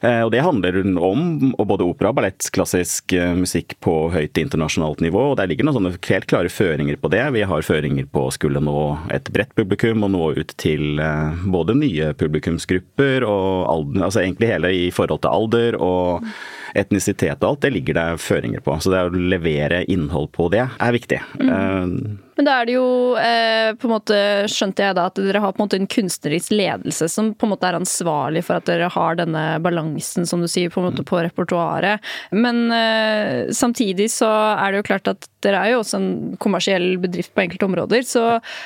Eh, 0.00 0.22
og 0.26 0.32
det 0.34 0.44
handler 0.44 0.78
om 1.00 1.52
både 1.56 1.86
opera, 1.86 2.12
ballett, 2.16 2.48
klassisk 2.52 3.14
eh, 3.16 3.32
musikk 3.36 3.76
på 3.84 3.94
høyt 4.12 4.38
internasjonalt 4.40 5.00
nivå. 5.04 5.30
og 5.30 5.36
Der 5.40 5.48
ligger 5.50 5.68
noen 5.68 5.92
helt 5.94 6.28
klare 6.28 6.52
føringer 6.52 6.98
på 7.00 7.10
det. 7.12 7.22
Vi 7.36 7.46
har 7.48 7.66
føringer 7.66 8.08
på 8.12 8.26
å 8.26 8.34
skulle 8.34 8.62
nå 8.62 8.80
et 9.14 9.30
bredt 9.32 9.54
publikum 9.56 10.04
og 10.06 10.12
nå 10.14 10.32
ut 10.36 10.56
til 10.60 11.00
eh, 11.02 11.46
både 11.46 11.78
nye 11.78 12.12
publikumsgrupper 12.18 13.26
og 13.26 13.96
altså 13.96 14.22
egentlig 14.22 14.52
hele 14.52 14.74
i 14.74 14.86
forhold 14.94 15.24
til 15.24 15.32
alder 15.32 15.80
og 15.80 16.28
etnisitet 16.74 17.42
og 17.42 17.48
alt. 17.50 17.64
Det 17.66 17.72
ligger 17.74 17.98
det 17.98 18.06
føringer 18.22 18.64
på. 18.64 18.76
Så 18.80 18.92
det 18.92 19.06
å 19.06 19.12
levere 19.14 19.84
innhold 19.90 20.32
på 20.36 20.48
det 20.52 20.64
er 20.66 20.96
viktig. 20.96 21.20
Mm. 21.40 22.22
Men 22.36 22.44
da 22.44 22.58
er 22.60 22.68
det 22.68 22.74
jo 22.74 22.88
eh, 23.16 23.70
på 23.80 23.88
en 23.88 23.94
måte, 23.94 24.16
skjønte 24.52 24.84
jeg 24.84 24.96
da, 24.98 25.06
at 25.08 25.20
dere 25.20 25.40
har 25.40 25.54
på 25.54 25.62
en 25.62 25.64
måte 25.64 25.78
en 25.80 25.88
kunstnerisk 25.88 26.52
ledelse 26.52 27.08
som 27.08 27.30
på 27.32 27.48
en 27.48 27.54
måte 27.54 27.68
er 27.68 27.78
ansvarlig 27.78 28.42
for 28.44 28.58
at 28.58 28.68
dere 28.68 28.90
har 28.92 29.16
denne 29.16 29.44
balansen, 29.64 30.28
som 30.28 30.44
du 30.44 30.48
sier, 30.50 30.72
på 30.72 30.82
en 30.82 30.90
måte 30.90 31.06
på 31.06 31.22
repertoaret. 31.24 32.04
Men 32.36 32.66
eh, 32.76 33.48
samtidig 33.56 34.10
så 34.12 34.28
er 34.52 34.72
det 34.72 34.82
jo 34.82 34.88
klart 34.90 35.12
at 35.14 35.30
dere 35.46 35.62
er 35.62 35.74
jo 35.74 35.82
også 35.82 36.00
en 36.00 36.10
kommersiell 36.42 36.96
bedrift 37.02 37.32
på 37.36 37.44
enkelte 37.44 37.68
områder. 37.68 38.04
Så 38.06 38.24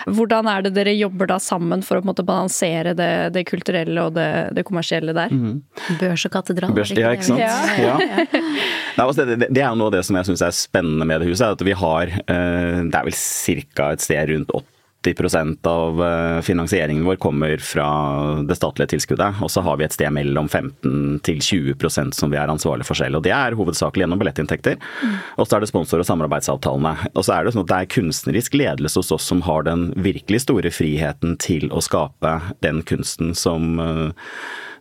hvordan 0.08 0.48
er 0.50 0.66
det 0.66 0.74
dere 0.78 0.96
jobber 0.96 1.30
da 1.30 1.38
sammen 1.42 1.84
for 1.86 1.98
å 1.98 2.02
på 2.02 2.08
en 2.08 2.12
måte 2.12 2.26
balansere 2.26 2.94
det, 2.98 3.12
det 3.36 3.44
kulturelle 3.50 4.06
og 4.08 4.16
det, 4.16 4.30
det, 4.56 4.64
kommersielle 4.68 5.14
der? 5.16 5.32
Mm. 5.34 5.60
Børs 6.00 6.26
og 6.26 6.34
katedral. 6.34 6.74
Børs, 6.76 6.94
ja, 6.96 7.12
ikke 7.16 7.28
sant. 7.28 7.44
Ja. 7.44 7.54
ja. 7.86 7.94
Nei, 8.96 9.06
altså, 9.06 9.24
det, 9.28 9.38
det, 9.46 9.60
er 9.60 9.68
jo 9.68 9.78
noe 9.80 9.90
av 9.92 9.96
det 9.98 10.04
som 10.08 10.18
jeg 10.18 10.30
syns 10.30 10.44
er 10.46 10.56
spennende 10.56 11.08
med 11.08 11.22
det 11.22 11.30
huset, 11.30 11.46
er 11.46 11.56
at 11.58 11.66
vi 11.66 11.76
har 11.76 12.12
eh, 12.20 12.76
Det 12.90 12.96
er 12.96 13.08
vel 13.08 13.16
ca. 13.16 13.92
et 13.94 14.04
sted 14.04 14.34
rundt 14.34 14.54
80 14.56 14.79
av 15.66 16.02
eh, 16.04 16.40
finansieringen 16.40 17.04
vår 17.04 17.16
kommer 17.16 17.56
fra 17.58 18.42
det 18.44 18.56
statlige 18.56 18.92
tilskuddet. 18.94 19.40
Og 19.42 19.50
så 19.50 19.62
har 19.64 19.76
vi 19.76 19.84
et 19.84 19.96
sted 19.96 20.12
mellom 20.12 20.48
15 20.48 21.20
til 21.24 21.40
20% 21.40 22.14
som 22.14 22.30
vi 22.30 22.36
er 22.36 22.52
ansvarlig 22.52 22.86
for 22.86 22.94
selv. 22.94 23.16
Og 23.16 23.24
det 23.24 23.32
er 23.32 23.56
hovedsakelig 23.56 24.04
gjennom 24.04 24.20
billettinntekter. 24.20 24.76
Og 25.36 25.46
så 25.46 25.56
er 25.56 25.60
det 25.60 25.70
sponsor- 25.72 26.00
og 26.00 26.08
samarbeidsavtalene. 26.08 27.10
Og 27.14 27.24
så 27.24 27.36
er 27.36 27.44
det 27.44 27.54
sånn 27.54 27.64
at 27.64 27.72
det 27.72 27.78
er 27.80 27.92
kunstnerisk 27.96 28.54
ledelse 28.60 29.00
hos 29.00 29.12
oss 29.12 29.28
som 29.30 29.42
har 29.46 29.64
den 29.64 29.90
virkelig 29.96 30.44
store 30.44 30.70
friheten 30.70 31.38
til 31.40 31.70
å 31.72 31.80
skape 31.84 32.36
den 32.60 32.84
kunsten 32.86 33.34
som 33.34 33.80
uh, 33.80 34.10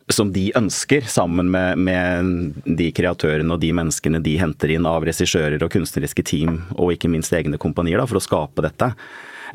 som 0.10 0.32
de 0.34 0.50
ønsker, 0.58 1.06
sammen 1.06 1.52
med, 1.54 1.78
med, 1.78 2.64
de 2.66 2.90
kreatørene 2.96 3.54
og 3.54 3.62
de 3.62 3.72
menneskene 3.78 4.22
de 4.26 4.38
henter 4.42 4.74
inn 4.74 4.88
av 4.90 5.06
regissører 5.06 5.62
og 5.62 5.74
kunstneriske 5.74 6.26
team, 6.26 6.64
og 6.78 6.96
ikke 6.96 7.12
minst 7.12 7.34
egne 7.36 7.60
kompanier, 7.62 8.02
da, 8.02 8.08
for 8.10 8.18
å 8.18 8.24
skape 8.26 8.66
dette. 8.66 8.92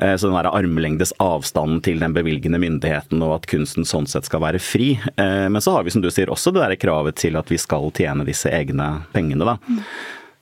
Eh, 0.01 0.15
så 0.15 0.27
den 0.27 0.37
der 0.37 0.51
armlengdes 0.51 1.13
avstanden 1.23 1.81
til 1.85 2.01
den 2.03 2.15
bevilgende 2.15 2.59
myndigheten 2.61 3.23
og 3.25 3.37
at 3.39 3.47
kunsten 3.51 3.87
sånn 3.87 4.09
sett 4.09 4.27
skal 4.29 4.43
være 4.43 4.61
fri. 4.63 4.95
Eh, 5.15 5.47
men 5.51 5.63
så 5.63 5.77
har 5.77 5.85
vi 5.85 5.93
som 5.95 6.03
du 6.03 6.11
sier 6.13 6.31
også 6.33 6.53
det 6.55 6.63
der 6.63 6.77
kravet 6.81 7.19
til 7.21 7.39
at 7.39 7.51
vi 7.51 7.59
skal 7.61 7.91
tjene 7.95 8.27
disse 8.27 8.51
egne 8.51 8.89
pengene. 9.15 9.55
da. 9.55 9.57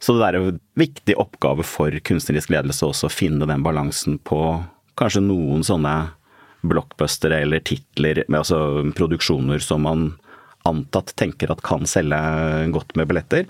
Så 0.04 0.18
det 0.18 0.28
er 0.28 0.40
en 0.40 0.60
viktig 0.80 1.16
oppgave 1.22 1.64
for 1.64 1.96
kunstnerisk 2.04 2.52
ledelse 2.52 2.90
også 2.90 3.08
å 3.08 3.14
finne 3.14 3.48
den 3.48 3.64
balansen 3.64 4.18
på 4.20 4.42
kanskje 5.00 5.24
noen 5.24 5.64
sånne 5.64 5.94
blockbustere 6.64 7.42
eller 7.44 7.64
titler, 7.66 8.24
altså 8.32 8.84
produksjoner 8.96 9.64
som 9.64 9.84
man 9.88 10.12
antatt 10.68 11.12
tenker 11.20 11.52
at 11.52 11.64
kan 11.66 11.88
selge 11.90 12.20
godt 12.72 12.96
med 13.00 13.10
billetter. 13.10 13.48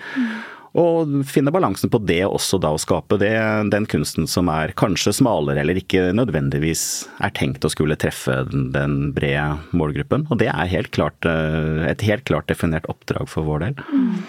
Og 0.74 1.20
finne 1.30 1.54
balansen 1.54 1.92
på 1.94 2.00
det 2.02 2.24
også 2.26 2.58
da 2.62 2.72
å 2.74 2.82
skape 2.82 3.20
det, 3.22 3.34
den 3.70 3.86
kunsten 3.90 4.26
som 4.30 4.50
er 4.50 4.74
kanskje 4.78 5.14
smalere 5.20 5.62
eller 5.62 5.78
ikke 5.78 6.08
nødvendigvis 6.18 6.86
er 7.22 7.34
tenkt 7.38 7.66
å 7.66 7.72
skulle 7.72 7.98
treffe 8.00 8.40
den 8.50 9.12
brede 9.14 9.60
målgruppen. 9.78 10.26
Og 10.34 10.42
det 10.42 10.50
er 10.50 10.72
helt 10.72 10.90
klart, 10.96 11.22
eh, 11.30 11.86
et 11.92 12.02
helt 12.02 12.26
klart 12.26 12.50
definert 12.50 12.90
oppdrag 12.90 13.30
for 13.30 13.46
vår 13.46 13.68
del. 13.68 13.86
Mm. 13.94 14.24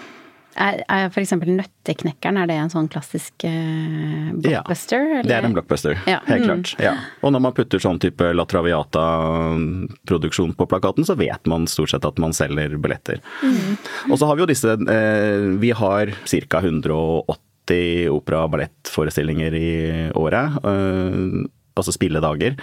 Er, 0.55 0.85
er 0.87 1.09
f.eks. 1.09 1.33
Nøtteknekkeren, 1.35 2.37
er 2.39 2.47
det 2.47 2.55
en 2.61 2.69
sånn 2.71 2.87
klassisk 2.91 3.43
uh, 3.43 4.31
blockbuster? 4.39 5.01
Ja, 5.17 5.23
det 5.27 5.35
er 5.35 5.47
en 5.49 5.55
blockbuster, 5.57 5.97
ja. 6.07 6.21
helt 6.29 6.45
mm. 6.45 6.47
klart. 6.47 6.71
Ja. 6.83 6.93
Og 7.25 7.29
når 7.35 7.41
man 7.43 7.55
putter 7.57 7.79
sånn 7.83 7.99
type 8.03 8.25
La 8.35 8.45
Traviata-produksjon 8.47 10.53
på 10.55 10.67
plakaten, 10.71 11.03
så 11.07 11.13
vet 11.19 11.43
man 11.51 11.67
stort 11.71 11.91
sett 11.91 12.07
at 12.07 12.17
man 12.23 12.33
selger 12.35 12.77
billetter. 12.79 13.17
Mm. 13.43 13.75
Og 14.09 14.15
så 14.21 14.25
har 14.29 14.35
vi 14.37 14.41
jo 14.45 14.51
disse 14.53 14.71
uh, 14.79 15.45
Vi 15.59 15.71
har 15.75 16.03
ca. 16.15 16.59
180 16.63 18.09
opera- 18.13 18.45
og 18.45 18.51
ballettforestillinger 18.55 19.51
i 19.59 19.69
året. 20.15 20.47
Uh, 20.63 21.43
altså 21.75 21.91
spilledager. 21.95 22.55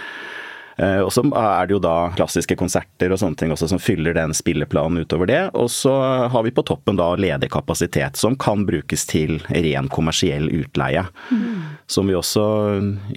Eh, 0.77 0.99
og 1.03 1.11
så 1.13 1.23
er 1.27 1.67
det 1.67 1.75
jo 1.75 1.81
da 1.83 2.11
klassiske 2.17 2.57
konserter 2.59 3.13
og 3.13 3.19
sånne 3.21 3.37
ting 3.39 3.53
også 3.53 3.69
som 3.71 3.81
fyller 3.81 4.15
den 4.17 4.33
spilleplanen 4.35 5.03
utover 5.03 5.29
det. 5.29 5.41
Og 5.59 5.69
så 5.73 5.93
har 6.33 6.45
vi 6.45 6.53
på 6.55 6.65
toppen 6.65 6.99
da 6.99 7.11
ledig 7.19 7.51
kapasitet 7.53 8.19
som 8.19 8.37
kan 8.39 8.65
brukes 8.69 9.05
til 9.09 9.39
ren 9.49 9.89
kommersiell 9.93 10.49
utleie. 10.53 11.05
Mm. 11.29 11.77
Som 11.87 12.09
vi 12.09 12.17
også 12.17 12.45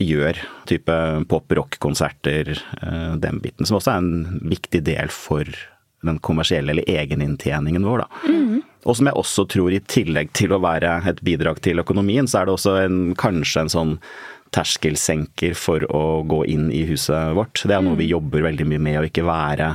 gjør. 0.01 0.43
Type 0.67 0.99
pop-rock-konserter, 1.31 2.53
eh, 2.83 3.15
den 3.23 3.41
biten. 3.41 3.67
Som 3.67 3.81
også 3.81 3.95
er 3.95 4.05
en 4.05 4.41
viktig 4.51 4.85
del 4.87 5.13
for 5.15 5.49
den 6.07 6.19
kommersielle 6.23 6.71
eller 6.71 6.87
egeninntjeningen 6.87 7.85
vår, 7.87 8.05
da. 8.05 8.29
Mm. 8.29 8.63
Og 8.87 8.97
som 8.97 9.09
jeg 9.09 9.19
også 9.19 9.47
tror 9.51 9.75
i 9.75 9.83
tillegg 9.91 10.31
til 10.37 10.55
å 10.55 10.61
være 10.63 11.01
et 11.11 11.23
bidrag 11.27 11.59
til 11.65 11.83
økonomien, 11.83 12.29
så 12.31 12.41
er 12.41 12.47
det 12.47 12.55
også 12.55 12.77
en, 12.85 13.01
kanskje 13.19 13.65
en 13.65 13.73
sånn 13.73 13.95
terskelsenker 14.57 15.57
for 15.59 15.85
å 15.93 16.23
gå 16.27 16.43
inn 16.53 16.71
i 16.75 16.87
huset 16.89 17.37
vårt. 17.37 17.61
Det 17.63 17.77
er 17.77 17.85
noe 17.85 17.99
vi 17.99 18.09
mm. 18.09 18.15
jobber 18.17 18.49
veldig 18.49 18.67
mye 18.73 18.83
med 18.89 19.01
å 19.03 19.07
ikke 19.11 19.27
være 19.27 19.75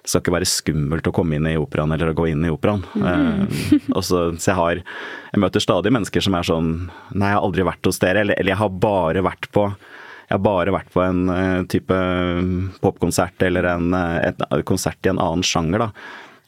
det 0.00 0.08
skal 0.08 0.22
ikke 0.22 0.32
være 0.32 0.48
skummelt 0.48 1.08
å 1.10 1.12
komme 1.12 1.36
inn 1.36 1.46
i 1.50 1.58
operaen 1.60 1.92
eller 1.92 2.12
å 2.12 2.16
gå 2.16 2.30
inn 2.30 2.44
i 2.48 2.52
operaen. 2.52 2.82
Mm. 2.96 3.42
Uh, 3.92 4.00
så, 4.00 4.30
så, 4.32 4.46
jeg 4.48 4.56
har 4.56 4.80
Jeg 4.80 5.42
møter 5.44 5.62
stadig 5.62 5.92
mennesker 5.92 6.24
som 6.24 6.36
er 6.38 6.46
sånn 6.48 6.70
Nei, 7.12 7.28
jeg 7.28 7.36
har 7.36 7.44
aldri 7.44 7.66
vært 7.68 7.90
hos 7.90 8.00
dere. 8.00 8.24
Eller, 8.24 8.38
eller 8.40 8.54
jeg 8.54 8.62
har 8.62 8.78
bare 8.80 9.24
vært 9.26 9.50
på 9.54 9.68
jeg 10.30 10.38
har 10.38 10.42
bare 10.46 10.70
vært 10.70 10.92
på 10.94 11.02
en 11.02 11.24
uh, 11.26 11.60
type 11.66 11.96
popkonsert 12.80 13.42
eller 13.42 13.66
en, 13.66 13.88
et, 13.98 14.38
et, 14.46 14.60
konsert 14.62 15.02
i 15.02 15.10
en 15.10 15.18
annen 15.18 15.42
sjanger, 15.42 15.82
da. 15.82 15.88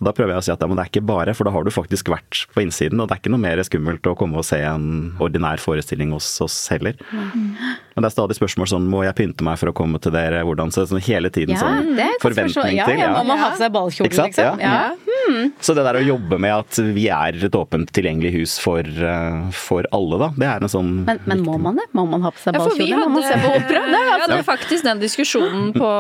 Da 0.03 0.15
prøver 0.17 0.35
jeg 0.35 0.43
å 0.43 0.47
si 0.47 0.53
at 0.55 0.63
ja, 0.63 0.69
men 0.69 0.79
det 0.79 0.85
er 0.85 0.91
ikke 0.93 1.05
bare, 1.07 1.35
for 1.37 1.49
da 1.49 1.53
har 1.55 1.67
du 1.67 1.71
faktisk 1.75 2.11
vært 2.13 2.45
på 2.55 2.65
innsiden. 2.65 3.01
Og 3.03 3.09
det 3.09 3.17
er 3.17 3.23
ikke 3.23 3.33
noe 3.35 3.43
mer 3.43 3.63
skummelt 3.67 4.09
å 4.11 4.17
komme 4.19 4.41
og 4.41 4.47
se 4.47 4.59
en 4.67 4.87
ordinær 5.23 5.63
forestilling 5.63 6.15
hos 6.17 6.29
oss 6.45 6.57
heller. 6.73 6.99
Mm. 7.13 7.53
Men 7.95 8.05
det 8.05 8.09
er 8.09 8.15
stadig 8.15 8.39
spørsmål 8.39 8.71
sånn 8.73 8.89
må 8.91 9.05
jeg 9.07 9.17
pynte 9.19 9.47
meg 9.47 9.61
for 9.61 9.71
å 9.71 9.77
komme 9.77 10.01
til 10.03 10.15
dere, 10.15 10.43
hvordan 10.49 10.73
så 10.75 10.87
sånn 10.89 11.03
hele 11.05 11.31
tiden 11.35 11.55
ja, 11.57 11.63
sånn 11.63 11.93
forventning 12.23 12.79
ja, 12.81 12.89
til. 12.89 13.03
Ja, 13.03 13.13
Må 13.19 13.27
man 13.29 13.43
ha 13.43 13.53
på 13.55 13.61
seg 13.61 13.75
ballkjole, 13.75 14.11
liksom? 14.11 14.63
Ja. 14.63 14.77
Så 15.61 15.75
det 15.77 15.85
der 15.87 15.99
å 15.99 16.03
jobbe 16.05 16.39
med 16.43 16.55
at 16.55 16.79
vi 16.95 17.07
er 17.13 17.39
et 17.47 17.57
åpent, 17.57 17.91
tilgjengelig 17.95 18.33
hus 18.37 18.57
for, 18.63 18.83
uh, 18.83 19.49
for 19.57 19.87
alle, 19.95 20.19
da, 20.21 20.29
det 20.37 20.49
er 20.49 20.67
en 20.67 20.73
sånn 20.73 20.91
Men, 21.07 21.21
men 21.29 21.45
må 21.47 21.57
man 21.63 21.79
det? 21.81 21.87
Må 21.97 22.05
man 22.09 22.25
ha 22.27 22.33
på 22.35 22.43
seg 22.43 22.57
ballkjole 22.57 22.89
ja, 22.91 23.01
for 23.03 23.17
vi 23.23 23.45
hadde? 23.47 23.83
Nei, 23.93 24.03
altså. 24.03 24.19
Vi 24.19 24.25
hadde 24.25 24.47
faktisk 24.47 24.87
den 24.87 25.03
diskusjonen 25.03 25.73
på, 25.77 25.91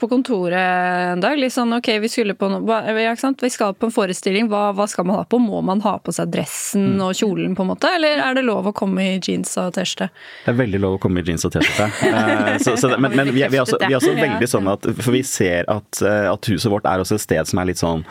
på 0.00 0.10
kontoret 0.10 1.12
en 1.12 1.22
dag. 1.24 1.38
Litt 1.40 1.54
sånn 1.54 1.72
ok, 1.78 1.90
vi 2.02 2.10
skulle 2.12 2.36
på 2.38 2.50
noe 2.52 2.80
Vi 2.92 3.52
skal 3.52 3.76
på 3.76 3.88
en 3.88 3.94
forestilling, 3.94 4.50
hva, 4.52 4.70
hva, 4.76 4.88
skal 4.90 5.08
man 5.08 5.20
ha 5.20 5.26
på? 5.28 5.40
Må 5.42 5.62
man 5.66 5.82
ha 5.86 5.96
på 6.02 6.14
seg 6.14 6.32
dressen 6.32 6.96
mm. 6.96 7.04
og 7.06 7.16
kjolen, 7.18 7.56
på 7.58 7.66
en 7.66 7.72
måte? 7.72 7.90
Eller 7.96 8.22
er 8.24 8.38
det 8.38 8.46
lov 8.46 8.70
å 8.70 8.74
komme 8.76 9.14
i 9.14 9.16
jeans 9.18 9.54
og 9.60 9.72
T-skjorte? 9.76 10.10
Det 10.44 10.52
er 10.52 10.58
veldig 10.58 10.82
lov 10.82 10.98
å 10.98 11.02
komme 11.02 11.22
i 11.22 11.26
jeans 11.26 11.46
og 11.48 11.54
T-skjorte. 11.54 11.88
uh, 12.12 12.98
men, 12.98 13.16
men 13.16 13.32
vi, 13.32 13.42
vi, 13.42 13.58
er 13.58 13.64
også, 13.64 13.80
vi, 13.82 13.92
er 13.92 13.98
også, 14.00 14.14
veldig 14.18 14.48
sånn 14.50 14.70
at 14.72 14.86
For 14.98 15.14
vi 15.14 15.22
ser 15.26 15.68
at, 15.70 16.02
eh, 16.04 16.28
at 16.30 16.48
huset 16.50 16.70
vårt 16.72 16.86
er 16.88 17.02
også 17.02 17.18
et 17.18 17.24
sted 17.24 17.50
som 17.50 17.60
er 17.62 17.70
litt 17.72 17.80
sånn 17.80 18.04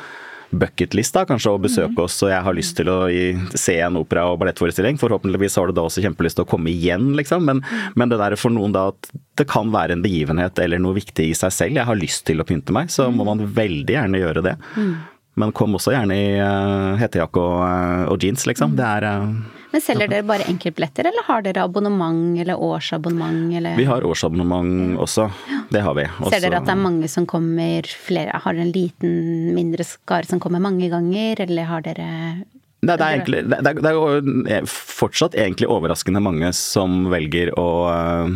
bucketlist 0.51 1.15
da, 1.15 1.23
kanskje 1.27 1.53
å 1.53 1.61
besøke 1.61 1.95
mm. 1.95 2.03
oss, 2.03 2.17
og 2.25 2.31
jeg 2.31 2.45
har 2.45 2.55
lyst 2.57 2.75
til 2.79 2.91
å 2.91 2.97
se 3.55 3.77
en 3.81 3.99
opera- 3.99 4.27
og 4.31 4.39
ballettforestilling. 4.41 4.99
Forhåpentligvis 5.01 5.55
har 5.59 5.69
du 5.69 5.77
da 5.77 5.85
også 5.87 6.03
kjempelyst 6.03 6.39
til 6.39 6.45
å 6.45 6.51
komme 6.51 6.71
igjen, 6.73 7.11
liksom. 7.17 7.45
Men, 7.47 7.63
mm. 7.63 7.95
men, 7.99 8.11
det 8.11 8.19
der 8.21 8.35
for 8.39 8.53
noen 8.53 8.75
da 8.75 8.89
at 8.91 9.11
det 9.39 9.47
kan 9.49 9.71
være 9.73 9.95
en 9.95 10.03
begivenhet 10.03 10.59
eller 10.61 10.81
noe 10.83 10.97
viktig 10.97 11.29
i 11.31 11.37
seg 11.37 11.55
selv. 11.55 11.79
Jeg 11.79 11.87
har 11.87 11.99
lyst 11.99 12.25
til 12.27 12.43
å 12.43 12.47
pynte 12.47 12.75
meg, 12.75 12.91
så 12.93 13.07
må 13.13 13.25
man 13.27 13.45
veldig 13.55 13.95
gjerne 13.95 14.21
gjøre 14.21 14.45
det. 14.51 14.57
Men 15.39 15.53
kom 15.55 15.77
også 15.77 15.93
gjerne 15.95 16.17
i 16.19 16.29
uh, 16.43 16.99
hettejakke 16.99 17.39
og, 17.41 17.59
uh, 17.63 18.05
og, 18.11 18.19
jeans, 18.21 18.43
liksom. 18.49 18.75
Det 18.77 18.85
er 18.85 19.07
uh, 19.07 19.60
men 19.71 19.83
selger 19.83 20.09
dere 20.11 20.27
bare 20.27 20.47
enkeltbilletter, 20.51 21.07
eller 21.07 21.27
har 21.27 21.43
dere 21.45 21.63
abonnement 21.63 22.39
eller 22.43 22.59
årsabonnement? 22.59 23.53
Eller? 23.55 23.77
Vi 23.79 23.87
har 23.87 24.03
årsabonnement 24.03 24.99
også. 24.99 25.29
Det 25.71 25.83
har 25.85 25.95
vi. 25.95 26.07
Også... 26.19 26.31
Ser 26.35 26.45
dere 26.45 26.59
at 26.59 26.67
det 26.67 26.75
er 26.75 26.81
mange 26.81 27.11
som 27.11 27.27
kommer 27.29 27.87
flere 27.87 28.41
Har 28.43 28.55
dere 28.55 28.67
en 28.67 28.73
liten, 28.75 29.13
mindre 29.55 29.85
skare 29.87 30.27
som 30.27 30.41
kommer 30.43 30.63
mange 30.63 30.91
ganger, 30.91 31.45
eller 31.47 31.69
har 31.71 31.85
dere 31.87 32.09
Nei, 32.81 32.95
det, 32.97 33.05
er 33.05 33.13
egentlig, 33.19 33.39
det, 33.45 33.57
er, 33.61 33.77
det, 33.77 34.53
er, 34.55 34.63
fortsatt 34.65 35.35
egentlig 35.37 35.67
overraskende 35.69 36.17
mange 36.23 36.49
som 36.57 37.03
velger 37.13 37.51
å, 37.53 37.65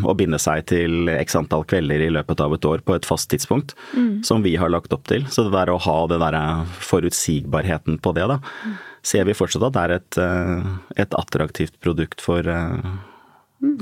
å, 0.05 0.13
binde 0.13 0.37
seg 0.37 0.67
til 0.69 1.09
x 1.09 1.33
antall 1.39 1.65
kvelder 1.65 2.03
i 2.05 2.11
løpet 2.13 2.43
av 2.45 2.53
et 2.53 2.67
år 2.69 2.83
på 2.85 2.93
et 2.93 3.09
fast 3.09 3.31
tidspunkt, 3.33 3.73
mm. 3.97 4.21
som 4.27 4.45
vi 4.45 4.53
har 4.61 4.69
lagt 4.69 4.93
opp 4.93 5.09
til. 5.09 5.25
Så 5.33 5.47
det 5.47 5.55
der 5.55 5.73
å 5.73 5.79
ha 5.81 5.97
den 6.11 6.21
der 6.21 6.37
forutsigbarheten 6.77 7.97
på 8.05 8.13
det, 8.13 8.29
da, 8.35 8.37
mm 8.37 8.77
ser 9.05 9.27
vi 9.27 9.35
fortsatt 9.37 9.67
at 9.67 9.75
det 9.75 9.83
er 9.83 9.93
et, 9.99 10.17
eh, 10.21 10.71
et 11.05 11.17
attraktivt 11.17 11.77
produkt 11.83 12.23
for, 12.23 12.47
eh, 12.47 12.89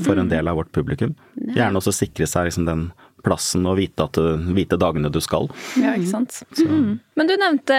for, 0.04 0.20
en 0.20 0.30
del 0.32 0.48
av 0.48 0.60
vårt 0.60 0.72
publikum. 0.76 1.16
Gjerne 1.56 1.80
også 1.80 1.96
sikre 1.96 2.28
seg 2.30 2.50
liksom 2.50 2.68
den 2.68 2.92
plassen 3.24 3.66
og 3.70 3.78
vite, 3.80 4.06
at, 4.06 4.20
vite 4.56 4.80
dagene 4.80 5.12
du 5.14 5.20
skal. 5.24 5.50
Ja, 5.80 5.96
ikke 5.96 6.12
sant. 6.12 6.42
Mm. 6.60 7.00
Men 7.16 7.30
du 7.30 7.36
nevnte 7.38 7.78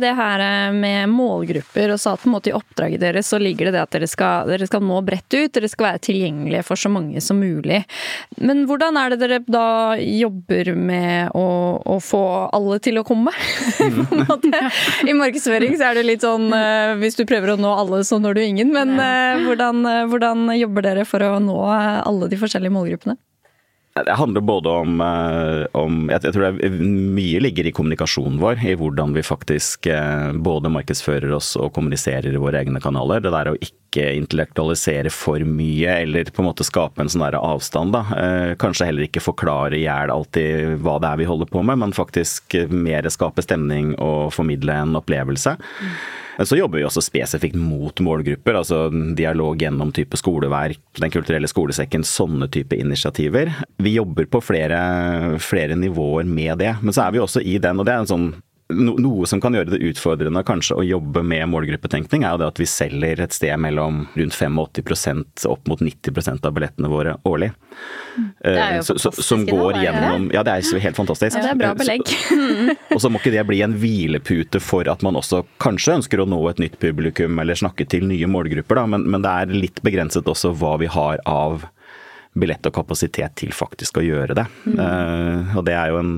det 0.00 0.12
her 0.18 0.42
med 0.76 1.10
målgrupper, 1.12 1.94
og 1.94 2.00
sa 2.00 2.14
at 2.14 2.22
på 2.22 2.28
en 2.30 2.36
måte 2.36 2.52
i 2.52 2.56
oppdraget 2.56 3.02
deres 3.02 3.30
så 3.32 3.40
ligger 3.40 3.68
det 3.68 3.76
det 3.76 3.82
at 3.82 3.96
dere 3.96 4.08
skal, 4.10 4.50
dere 4.50 4.68
skal 4.68 4.84
nå 4.84 5.00
bredt 5.06 5.28
ut, 5.34 5.52
dere 5.54 5.70
skal 5.70 5.88
være 5.90 6.02
tilgjengelige 6.08 6.64
for 6.66 6.80
så 6.80 6.92
mange 6.92 7.22
som 7.24 7.40
mulig. 7.40 7.82
Men 8.38 8.64
hvordan 8.68 8.98
er 9.00 9.14
det 9.14 9.20
dere 9.22 9.40
da 9.46 9.66
jobber 10.00 10.72
med 10.76 11.34
å, 11.36 11.46
å 11.82 11.98
få 12.04 12.22
alle 12.56 12.78
til 12.84 13.00
å 13.00 13.06
komme? 13.06 13.32
I 15.10 15.16
markedsføring 15.16 15.76
så 15.78 15.90
er 15.90 15.98
det 15.98 16.06
litt 16.06 16.26
sånn 16.26 16.50
eh, 16.54 16.94
hvis 17.00 17.18
du 17.18 17.24
prøver 17.28 17.54
å 17.54 17.60
nå 17.60 17.72
alle, 17.72 18.02
så 18.06 18.20
når 18.22 18.38
du 18.38 18.44
ingen. 18.44 18.72
Men 18.74 18.96
eh, 19.00 19.46
hvordan, 19.46 19.82
eh, 19.90 20.04
hvordan 20.10 20.50
jobber 20.56 20.86
dere 20.90 21.06
for 21.08 21.24
å 21.24 21.36
nå 21.42 21.56
alle 21.66 22.30
de 22.30 22.40
forskjellige 22.40 22.76
målgruppene? 22.76 23.16
Det 24.04 24.12
handler 24.12 24.44
både 24.44 24.68
om, 24.68 25.00
eh, 25.00 25.66
om, 25.72 26.10
Jeg 26.10 26.20
tror 26.34 26.52
det 26.52 26.68
er 26.68 26.80
mye 27.16 27.40
ligger 27.40 27.64
i 27.64 27.72
kommunikasjonen 27.72 28.36
vår, 28.42 28.60
i 28.60 28.76
hvordan 28.76 29.14
vi 29.16 29.24
faktisk 29.24 29.86
eh, 29.88 30.32
både 30.36 30.68
markedsfører 30.68 31.32
oss 31.32 31.54
og 31.56 31.72
kommuniserer 31.72 32.28
i 32.28 32.42
våre 32.42 32.60
egne 32.60 32.82
kanaler. 32.84 33.24
Det 33.24 33.32
der 33.32 33.54
å 33.54 33.56
ikke 33.56 33.85
intellektualisere 33.94 35.10
for 35.14 35.38
mye, 35.46 36.02
eller 36.02 36.24
på 36.24 36.42
en 36.42 36.50
måte 36.50 36.66
skape 36.66 37.00
en 37.00 37.08
sånn 37.12 37.24
der 37.26 37.38
avstand. 37.38 37.92
da. 37.92 38.02
Eh, 38.16 38.54
kanskje 38.58 38.90
heller 38.90 39.06
ikke 39.06 39.22
forklare 39.22 39.78
i 39.78 39.84
hjel 39.84 40.10
alltid 40.10 40.82
hva 40.82 40.98
det 41.00 41.08
er 41.08 41.22
vi 41.22 41.30
holder 41.30 41.46
på 41.46 41.62
med, 41.62 41.78
men 41.78 41.92
faktisk 41.92 42.58
mer 42.70 43.08
skape 43.08 43.42
stemning 43.42 43.94
og 43.98 44.32
formidle 44.34 44.72
en 44.72 44.96
opplevelse. 44.96 45.56
Mm. 45.56 45.98
Så 46.44 46.56
jobber 46.58 46.78
vi 46.78 46.84
også 46.84 47.00
spesifikt 47.00 47.56
mot 47.56 47.96
målgrupper, 48.04 48.58
altså 48.58 48.90
dialog 49.16 49.62
gjennom 49.62 49.92
type 49.96 50.18
skoleverk, 50.20 50.82
Den 51.00 51.12
kulturelle 51.12 51.48
skolesekken, 51.48 52.04
sånne 52.04 52.48
type 52.52 52.76
initiativer. 52.76 53.52
Vi 53.80 53.94
jobber 53.96 54.28
på 54.28 54.40
flere, 54.44 55.38
flere 55.40 55.76
nivåer 55.76 56.24
med 56.24 56.58
det. 56.58 56.76
Men 56.82 56.92
så 56.92 57.06
er 57.06 57.12
vi 57.12 57.20
også 57.20 57.40
i 57.40 57.56
den, 57.58 57.80
og 57.80 57.86
det 57.86 57.94
er 57.94 58.04
en 58.04 58.12
sånn 58.12 58.28
noe 58.74 59.26
som 59.30 59.40
kan 59.40 59.54
gjøre 59.54 59.76
det 59.76 59.78
utfordrende 59.86 60.42
kanskje 60.46 60.74
å 60.80 60.84
jobbe 60.84 61.22
med 61.22 61.46
målgruppetenkning, 61.52 62.24
er 62.26 62.34
jo 62.34 62.40
det 62.40 62.48
at 62.50 62.58
vi 62.58 62.66
selger 62.66 63.20
et 63.22 63.36
sted 63.36 63.54
mellom 63.62 64.06
rundt 64.18 64.34
85 64.34 65.46
opp 65.46 65.70
mot 65.70 65.82
90 65.82 66.42
av 66.42 66.54
billettene 66.56 66.90
våre 66.90 67.14
årlig. 67.28 67.52
Det 68.42 68.56
er 68.56 68.78
jo 68.80 68.82
eh, 68.82 68.98
så, 68.98 69.12
som 69.12 69.44
går 69.46 69.78
gjennom 69.84 70.30
Ja, 70.34 70.42
det 70.46 70.56
er 70.56 70.82
helt 70.82 70.98
fantastisk. 70.98 71.38
Ja, 71.38 71.44
det 71.44 71.52
er 71.54 71.60
bra 71.60 71.72
belegg. 71.78 72.10
og 72.94 73.02
så 73.02 73.10
må 73.12 73.22
ikke 73.22 73.36
det 73.36 73.46
bli 73.46 73.62
en 73.62 73.76
hvilepute 73.78 74.60
for 74.64 74.90
at 74.90 75.04
man 75.06 75.18
også 75.20 75.44
kanskje 75.62 76.00
ønsker 76.00 76.22
å 76.22 76.28
nå 76.28 76.40
et 76.50 76.62
nytt 76.62 76.80
publikum 76.82 77.38
eller 77.42 77.58
snakke 77.58 77.86
til 77.86 78.08
nye 78.10 78.26
målgrupper, 78.30 78.82
da, 78.82 78.86
men, 78.96 79.06
men 79.06 79.22
det 79.22 79.30
er 79.30 79.58
litt 79.66 79.82
begrenset 79.86 80.26
også 80.26 80.56
hva 80.58 80.74
vi 80.82 80.90
har 80.90 81.22
av 81.30 81.68
billett 82.36 82.66
og 82.68 82.74
kapasitet 82.76 83.38
til 83.38 83.54
faktisk 83.54 84.00
å 84.00 84.04
gjøre 84.04 84.34
det. 84.36 84.44
Mm. 84.66 85.54
og 85.56 85.62
det 85.64 85.72
er 85.72 85.94
jo 85.94 86.02
en 86.02 86.16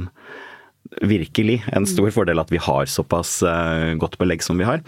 virkelig 1.03 1.65
en 1.73 1.87
stor 1.87 2.11
fordel 2.11 2.41
at 2.41 2.51
vi 2.53 2.61
har 2.63 2.87
såpass 2.89 3.43
uh, 3.43 3.95
godt 4.01 4.17
belegg 4.19 4.43
som 4.43 4.59
vi 4.59 4.67
har. 4.67 4.81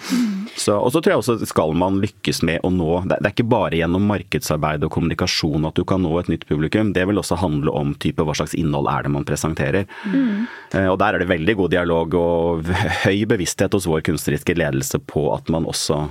Så, 0.56 0.74
og 0.74 0.92
så 0.92 1.00
tror 1.00 1.12
jeg 1.12 1.22
også 1.22 1.48
skal 1.48 1.74
man 1.78 2.00
lykkes 2.02 2.42
med 2.46 2.64
å 2.66 2.70
nå 2.74 3.02
det, 3.10 3.20
er 3.20 3.34
ikke 3.34 3.48
bare 3.50 3.78
gjennom 3.78 4.06
markedsarbeid 4.10 4.84
og 4.86 4.92
kommunikasjon 4.94 5.68
at 5.68 5.76
du 5.76 5.84
kan 5.88 6.02
nå 6.02 6.12
et 6.20 6.30
nytt 6.32 6.46
publikum. 6.48 6.94
Det 6.96 7.04
vil 7.08 7.20
også 7.20 7.38
handle 7.40 7.74
om 7.76 7.92
type 8.00 8.24
hva 8.24 8.36
slags 8.36 8.56
innhold 8.58 8.90
er 8.90 9.06
det 9.06 9.14
man 9.14 9.28
presenterer. 9.28 9.86
Mm. 10.06 10.48
Uh, 10.74 10.88
og 10.88 10.98
der 11.02 11.16
er 11.16 11.22
det 11.22 11.30
veldig 11.30 11.58
god 11.62 11.76
dialog 11.76 12.16
og 12.20 12.72
høy 13.04 13.26
bevissthet 13.30 13.76
hos 13.76 13.88
vår 13.90 14.04
kunstneriske 14.08 14.56
ledelse 14.58 15.02
på 15.10 15.28
at 15.36 15.52
man 15.52 15.68
også 15.68 16.06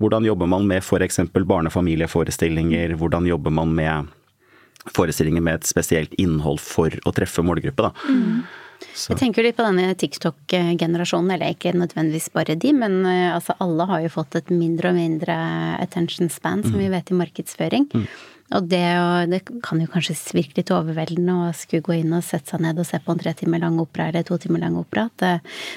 Hvordan 0.00 0.24
jobber 0.24 0.48
man 0.48 0.64
med 0.64 0.80
f.eks. 0.80 1.18
barne-familieforestillinger? 1.28 2.94
Hvordan 2.96 3.26
jobber 3.28 3.52
man 3.52 3.74
med 3.76 4.06
forestillinger 4.96 5.44
med 5.44 5.58
et 5.58 5.68
spesielt 5.68 6.14
innhold 6.16 6.56
for 6.64 6.94
å 7.04 7.12
treffe 7.12 7.44
målgruppe? 7.44 7.84
da. 7.84 7.90
Mm. 8.08 8.38
Så. 8.94 9.12
Jeg 9.12 9.20
tenker 9.22 9.46
litt 9.46 9.58
på 9.58 9.66
denne 9.66 9.94
TikTok-generasjonen, 9.98 11.34
eller 11.36 11.54
ikke 11.54 11.74
nødvendigvis 11.76 12.30
bare 12.34 12.58
de, 12.58 12.72
men 12.76 13.00
eh, 13.08 13.30
altså 13.34 13.56
alle 13.62 13.86
har 13.90 14.02
jo 14.04 14.12
fått 14.16 14.36
et 14.40 14.50
mindre 14.54 14.90
og 14.92 14.98
mindre 14.98 15.36
attention 15.78 16.32
span, 16.32 16.64
som 16.66 16.76
mm. 16.76 16.82
vi 16.82 16.90
vet 16.92 17.12
i 17.12 17.18
markedsføring. 17.20 17.88
Mm. 17.94 18.06
Og 18.50 18.66
det, 18.66 18.82
det, 19.30 19.40
kan 19.62 19.78
jo 19.78 19.86
kanskje 19.90 20.16
virke 20.34 20.58
litt 20.58 20.72
overveldende 20.74 21.36
å 21.38 21.50
skulle 21.54 21.84
gå 21.86 22.00
inn 22.00 22.14
og 22.16 22.24
sette 22.26 22.50
seg 22.50 22.64
ned 22.64 22.80
og 22.82 22.88
se 22.88 22.98
på 22.98 23.14
en 23.14 23.20
tre 23.20 23.32
timer 23.38 23.62
lang 23.62 23.76
opera 23.78 24.08
eller 24.10 24.26
to 24.26 24.40
timer 24.42 24.64
lang 24.64 24.74
opera. 24.80 25.06
Det, 25.22 25.36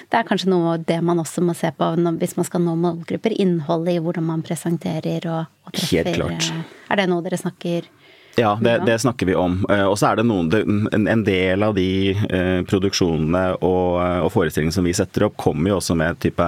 det, 0.09 0.17
er 0.17 0.25
kanskje 0.25 0.49
noe 0.49 0.73
av 0.73 0.85
det 0.89 0.97
man 1.05 1.21
også 1.21 1.43
må 1.45 1.53
se 1.57 1.69
på 1.77 1.91
hvis 2.17 2.33
man 2.39 2.47
skal 2.49 2.63
nå 2.65 2.73
målgrupper. 2.81 3.35
Innholdet 3.43 3.99
i 3.99 4.01
hvordan 4.01 4.25
man 4.25 4.45
presenterer 4.45 5.29
og, 5.29 5.51
og 5.67 5.75
treffer. 5.77 6.09
Helt 6.09 6.17
klart. 6.17 6.49
Er 6.89 7.01
det 7.01 7.11
noe 7.13 7.25
dere 7.25 7.37
snakker 7.41 7.85
ja, 8.35 8.53
det, 8.61 8.79
det, 8.87 8.99
snakker 8.99 9.29
vi 9.29 9.35
om. 9.35 9.59
Eh, 9.69 9.85
og 9.85 9.97
så 9.99 10.11
er 10.11 10.19
det 10.21 10.27
noen, 10.29 10.87
en, 10.93 11.25
del 11.25 11.63
av 11.65 11.75
de 11.77 12.13
eh, 12.13 12.63
produksjonene 12.69 13.43
og, 13.59 13.99
og 14.25 14.31
forestillingene 14.33 14.75
som 14.75 14.87
vi 14.87 14.95
setter 14.97 15.27
opp, 15.27 15.37
kommer 15.37 15.73
jo 15.73 15.77
også 15.81 15.97
med 15.99 16.19
type 16.23 16.47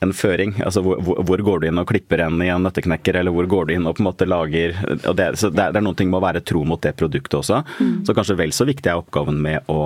en 0.00 0.12
føring. 0.16 0.54
Altså 0.64 0.82
hvor, 0.84 1.00
hvor, 1.02 1.42
går 1.44 1.60
du 1.60 1.66
inn 1.68 1.80
og 1.80 1.88
klipper 1.90 2.22
en 2.24 2.40
i 2.42 2.48
en 2.52 2.62
nøtteknekker, 2.64 3.18
eller 3.20 3.34
hvor 3.34 3.48
går 3.50 3.68
du 3.68 3.74
inn 3.74 3.88
og 3.88 3.98
på 3.98 4.04
en 4.04 4.08
måte 4.08 4.28
lager 4.28 4.76
og 4.96 5.12
det, 5.18 5.34
så 5.40 5.50
det, 5.52 5.70
det 5.74 5.80
er 5.80 5.84
noen 5.84 5.98
ting 5.98 6.12
med 6.12 6.20
å 6.22 6.24
være 6.24 6.44
tro 6.46 6.62
mot 6.64 6.80
det 6.82 6.94
produktet 6.96 7.36
også. 7.42 7.60
Mm. 7.80 7.98
Så 8.08 8.16
kanskje 8.16 8.38
vel 8.40 8.54
så 8.56 8.66
viktig 8.68 8.88
er 8.88 9.02
oppgaven 9.02 9.42
med 9.44 9.68
å 9.72 9.80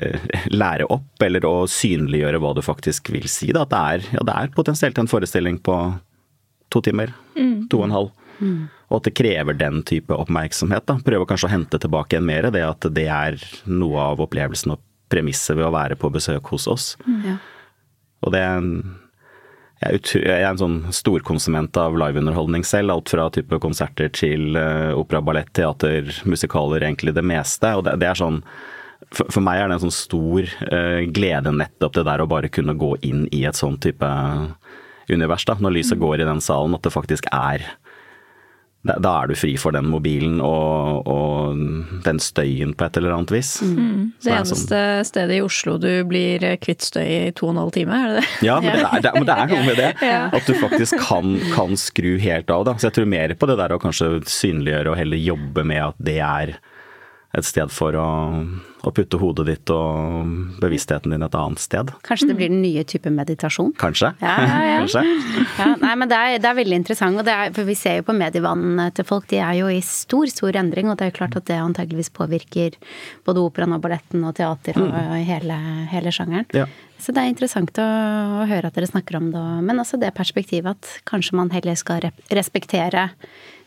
eh, 0.00 0.46
lære 0.54 0.88
opp, 0.88 1.12
eller 1.26 1.44
å 1.48 1.66
synliggjøre 1.68 2.40
hva 2.40 2.54
du 2.56 2.62
faktisk 2.64 3.12
vil 3.12 3.28
si. 3.28 3.50
Da. 3.52 3.66
At 3.66 3.74
det 3.74 3.82
er, 3.82 4.08
ja, 4.16 4.24
det 4.30 4.38
er 4.38 4.56
potensielt 4.56 5.02
en 5.02 5.10
forestilling 5.10 5.60
på 5.66 5.76
to 6.72 6.82
timer. 6.86 7.12
Mm. 7.36 7.68
To 7.68 7.82
og 7.82 7.90
en 7.90 7.96
halv. 7.98 8.16
Mm. 8.40 8.68
Og 8.90 8.98
at 8.98 9.08
det 9.08 9.16
krever 9.20 9.56
den 9.56 9.82
type 9.86 10.16
oppmerksomhet. 10.16 10.86
da. 10.88 10.98
Prøve 11.04 11.28
kanskje 11.28 11.50
å 11.50 11.52
hente 11.52 11.80
tilbake 11.80 12.16
igjen 12.16 12.28
mer 12.28 12.50
det 12.50 12.64
at 12.66 12.88
det 12.96 13.06
er 13.12 13.38
noe 13.70 14.10
av 14.10 14.24
opplevelsen 14.24 14.74
og 14.74 14.82
premisset 15.10 15.56
ved 15.58 15.68
å 15.68 15.74
være 15.74 15.98
på 16.00 16.10
besøk 16.12 16.52
hos 16.54 16.66
oss. 16.70 16.92
Mm. 17.06 17.22
Ja. 17.26 17.38
Og 18.24 18.34
det 18.34 18.42
er 18.44 18.58
en 18.58 18.74
jeg 19.80 20.20
er, 20.28 20.42
en 20.44 20.58
sånn 20.60 20.80
storkonsument 20.92 21.72
av 21.80 21.94
liveunderholdning 21.96 22.66
selv. 22.68 22.92
Alt 22.92 23.12
fra 23.14 23.30
type 23.32 23.56
konserter 23.64 24.10
til 24.12 24.58
uh, 24.58 24.92
opera, 24.92 25.22
ballett, 25.24 25.48
teater, 25.56 26.10
musikaler, 26.28 26.84
egentlig 26.84 27.14
det 27.16 27.24
meste. 27.24 27.70
Og 27.78 27.86
det, 27.88 28.04
er 28.04 28.18
sånn 28.20 28.42
for, 29.08 29.40
meg 29.40 29.62
er 29.62 29.70
det 29.70 29.78
en 29.78 29.84
sånn 29.86 29.96
stor 29.96 30.50
uh, 30.68 31.00
glede 31.08 31.54
nettopp 31.56 31.96
det 31.96 32.04
der 32.10 32.20
å 32.20 32.28
bare 32.28 32.52
kunne 32.52 32.76
gå 32.76 32.92
inn 33.08 33.24
i 33.32 33.46
et 33.48 33.56
sånn 33.56 33.80
type 33.80 34.10
univers. 35.08 35.48
da, 35.48 35.56
Når 35.56 35.78
lyset 35.78 35.96
mm. 35.96 36.04
går 36.04 36.20
i 36.20 36.28
den 36.28 36.44
salen, 36.44 36.76
at 36.76 36.84
det 36.84 36.92
faktisk 36.92 37.32
er 37.32 37.64
da 38.80 39.10
er 39.20 39.28
du 39.28 39.36
fri 39.36 39.52
for 39.60 39.76
den 39.76 39.90
mobilen 39.92 40.38
og, 40.40 41.04
og 41.04 41.58
den 42.06 42.20
støyen 42.22 42.72
på 42.72 42.86
et 42.86 42.96
eller 42.96 43.12
annet 43.12 43.34
vis. 43.34 43.50
Mm. 43.60 43.74
mm. 43.76 44.06
Det 44.24 44.32
eneste 44.32 44.56
sånn... 44.80 45.08
stedet 45.08 45.36
i 45.36 45.42
Oslo 45.44 45.76
du 45.80 45.90
blir 46.08 46.46
kvitt 46.64 46.86
støy 46.86 47.04
i 47.04 47.34
to 47.36 47.50
og 47.50 47.54
en 47.54 47.60
halv 47.60 47.74
time, 47.76 47.98
er 47.98 48.14
det 48.14 48.22
det? 48.22 48.30
Ja, 48.48 48.56
men 48.64 48.72
det 48.72 48.86
er, 48.86 49.04
det, 49.04 49.12
men 49.18 49.28
det 49.28 49.36
er 49.36 49.52
noe 49.52 49.66
med 49.68 49.80
det. 49.82 49.90
ja. 50.14 50.22
At 50.32 50.48
du 50.48 50.56
faktisk 50.56 50.96
kan, 51.04 51.36
kan, 51.52 51.76
skru 51.80 52.14
helt 52.24 52.48
av. 52.52 52.64
Da. 52.70 52.76
Så 52.80 52.88
jeg 52.88 52.98
tror 52.98 53.12
mer 53.12 53.36
på 53.36 53.50
det 53.50 53.60
der 53.60 53.76
å 53.76 53.80
kanskje 53.82 54.14
synliggjøre 54.28 54.94
og 54.94 55.00
heller 55.00 55.24
jobbe 55.28 55.66
med 55.68 55.84
at 55.90 56.00
det 56.00 56.18
er 56.24 56.56
et 57.36 57.46
sted 57.46 57.70
for 57.70 57.94
å, 57.94 58.08
å, 58.82 58.92
putte 58.94 59.20
hodet 59.20 59.46
ditt 59.48 59.72
og 59.74 60.58
bevisstheten 60.62 61.14
din 61.14 61.24
et 61.26 61.36
annet 61.36 61.62
sted. 61.62 61.92
Kanskje 62.06 62.30
det 62.30 62.36
blir 62.38 62.52
den 62.52 62.62
nye 62.64 62.84
type 62.88 63.12
meditasjon? 63.14 63.72
Kanskje. 63.80 64.12
Ja, 64.22 64.34
ja, 64.44 64.58
ja. 64.66 64.76
Kanskje. 64.80 65.04
ja 65.58 65.70
nei, 65.82 65.94
men 66.00 66.10
det 66.10 66.18
er, 66.18 66.36
det 66.42 66.50
er, 66.50 66.58
veldig 66.60 66.80
interessant, 66.82 67.20
og 67.20 67.30
er, 67.30 67.54
for 67.56 67.68
vi 67.68 67.78
ser 67.78 68.00
jo 68.00 68.06
på 68.08 68.16
medievannene 68.16 68.90
til 68.96 69.08
folk, 69.08 69.28
de 69.30 69.40
er 69.44 69.60
jo 69.60 69.70
i 69.72 69.80
stor, 69.84 70.30
stor 70.32 70.60
endring, 70.60 70.90
og 70.90 70.98
det 70.98 71.06
er 71.06 71.12
jo 71.12 71.18
klart 71.20 71.38
at 71.40 71.48
det 71.50 71.60
antageligvis 71.60 72.12
påvirker 72.16 72.78
både 73.26 73.44
operaen 73.44 73.76
og 73.76 73.82
balletten 73.84 74.24
og 74.26 74.36
teater 74.38 74.78
og 74.80 74.90
mm. 74.90 75.18
hele, 75.28 75.58
hele 75.92 76.14
sjangeren. 76.14 76.48
Ja. 76.56 76.68
Så 77.00 77.14
det 77.16 77.22
er 77.22 77.30
interessant 77.32 77.78
å, 77.80 77.86
å, 78.42 78.42
høre 78.50 78.68
at 78.68 78.76
dere 78.76 78.88
snakker 78.90 79.16
om 79.16 79.30
det, 79.32 79.44
men 79.64 79.80
også 79.80 79.98
det 80.00 80.12
perspektivet 80.16 80.76
at 80.76 80.90
kanskje 81.08 81.38
man 81.38 81.52
heller 81.54 81.78
skal 81.78 82.04
respektere 82.28 83.08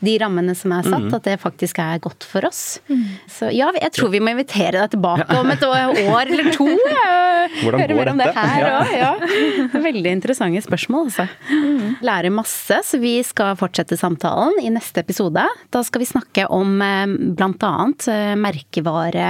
de 0.03 0.13
rammene 0.19 0.53
som 0.57 0.73
er 0.75 0.85
satt, 0.85 1.07
mm. 1.07 1.15
at 1.17 1.25
det 1.25 1.39
faktisk 1.41 1.79
er 1.81 2.01
godt 2.03 2.27
for 2.27 2.45
oss. 2.45 2.77
Mm. 2.91 3.05
Så 3.31 3.49
ja, 3.55 3.71
jeg 3.79 3.93
tror 3.95 4.11
vi 4.13 4.21
må 4.21 4.33
invitere 4.33 4.81
deg 4.81 4.93
tilbake 4.93 5.02
om 5.03 5.51
et 5.53 5.65
år 5.67 6.31
eller 6.31 6.51
to. 6.55 6.67
Hvordan 7.63 7.93
går 7.93 8.09
dette? 8.09 8.15
Det 8.23 8.33
her 8.37 8.63
ja. 8.63 8.79
ja. 8.97 9.11
Veldig 9.89 10.13
interessante 10.19 10.63
spørsmål, 10.65 11.09
altså. 11.09 11.27
Mm. 11.49 11.97
Lærer 12.05 12.33
masse, 12.33 12.79
så 12.87 12.99
vi 13.01 13.17
skal 13.25 13.57
fortsette 13.59 13.97
samtalen 13.99 14.61
i 14.63 14.71
neste 14.73 15.03
episode. 15.03 15.43
Da 15.73 15.83
skal 15.85 16.03
vi 16.03 16.09
snakke 16.09 16.47
om 16.47 16.79
bl.a. 16.79 17.33
blant 17.43 17.67
annet 17.67 18.07
eh, 18.11 18.33
merkevare 18.39 19.27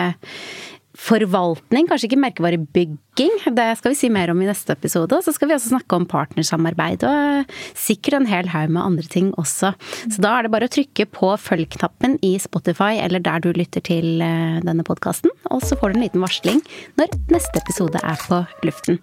forvaltning, 0.93 1.87
kanskje 1.89 2.09
ikke 2.09 2.21
merkevarebygging. 2.21 3.37
Det 3.57 3.67
skal 3.79 3.93
vi 3.93 3.97
si 3.97 4.09
mer 4.13 4.31
om 4.33 4.41
i 4.43 4.49
neste 4.49 4.75
episode. 4.75 5.17
Og 5.17 5.25
så 5.25 5.33
skal 5.33 5.49
vi 5.49 5.55
også 5.55 5.73
snakke 5.73 5.97
om 5.97 6.05
partnersamarbeid 6.09 7.05
og 7.09 7.55
sikkert 7.77 8.19
en 8.19 8.29
hel 8.29 8.51
haug 8.53 8.73
med 8.75 8.83
andre 8.83 9.09
ting 9.09 9.31
også. 9.41 9.73
Så 10.05 10.23
da 10.23 10.35
er 10.37 10.45
det 10.45 10.53
bare 10.53 10.69
å 10.69 10.73
trykke 10.73 11.07
på 11.13 11.33
følg-knappen 11.41 12.19
i 12.25 12.35
Spotify 12.41 12.99
eller 13.01 13.23
der 13.23 13.41
du 13.43 13.51
lytter 13.57 13.83
til 13.85 14.21
eh, 14.21 14.61
denne 14.65 14.85
podkasten, 14.85 15.33
og 15.49 15.65
så 15.65 15.77
får 15.79 15.93
du 15.93 15.99
en 15.99 16.05
liten 16.05 16.23
varsling 16.23 16.61
når 16.99 17.17
neste 17.33 17.63
episode 17.63 18.01
er 18.03 18.21
på 18.27 18.43
luften. 18.67 19.01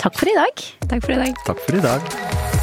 Takk 0.00 0.16
for 0.16 0.32
i 0.32 0.38
dag. 0.38 0.64
Takk 0.88 1.04
for 1.04 1.16
i 1.16 1.20
dag. 1.20 1.44
Takk 1.46 1.62
for 1.66 1.76
i 1.76 1.84
dag. 1.84 2.59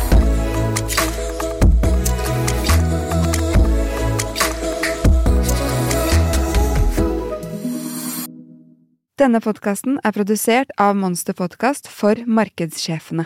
Denne 9.18 9.40
podkasten 9.42 9.96
er 10.06 10.14
produsert 10.14 10.70
av 10.78 10.94
Monster 10.94 11.34
Podkast 11.34 11.88
for 11.90 12.20
markedssjefene. 12.30 13.26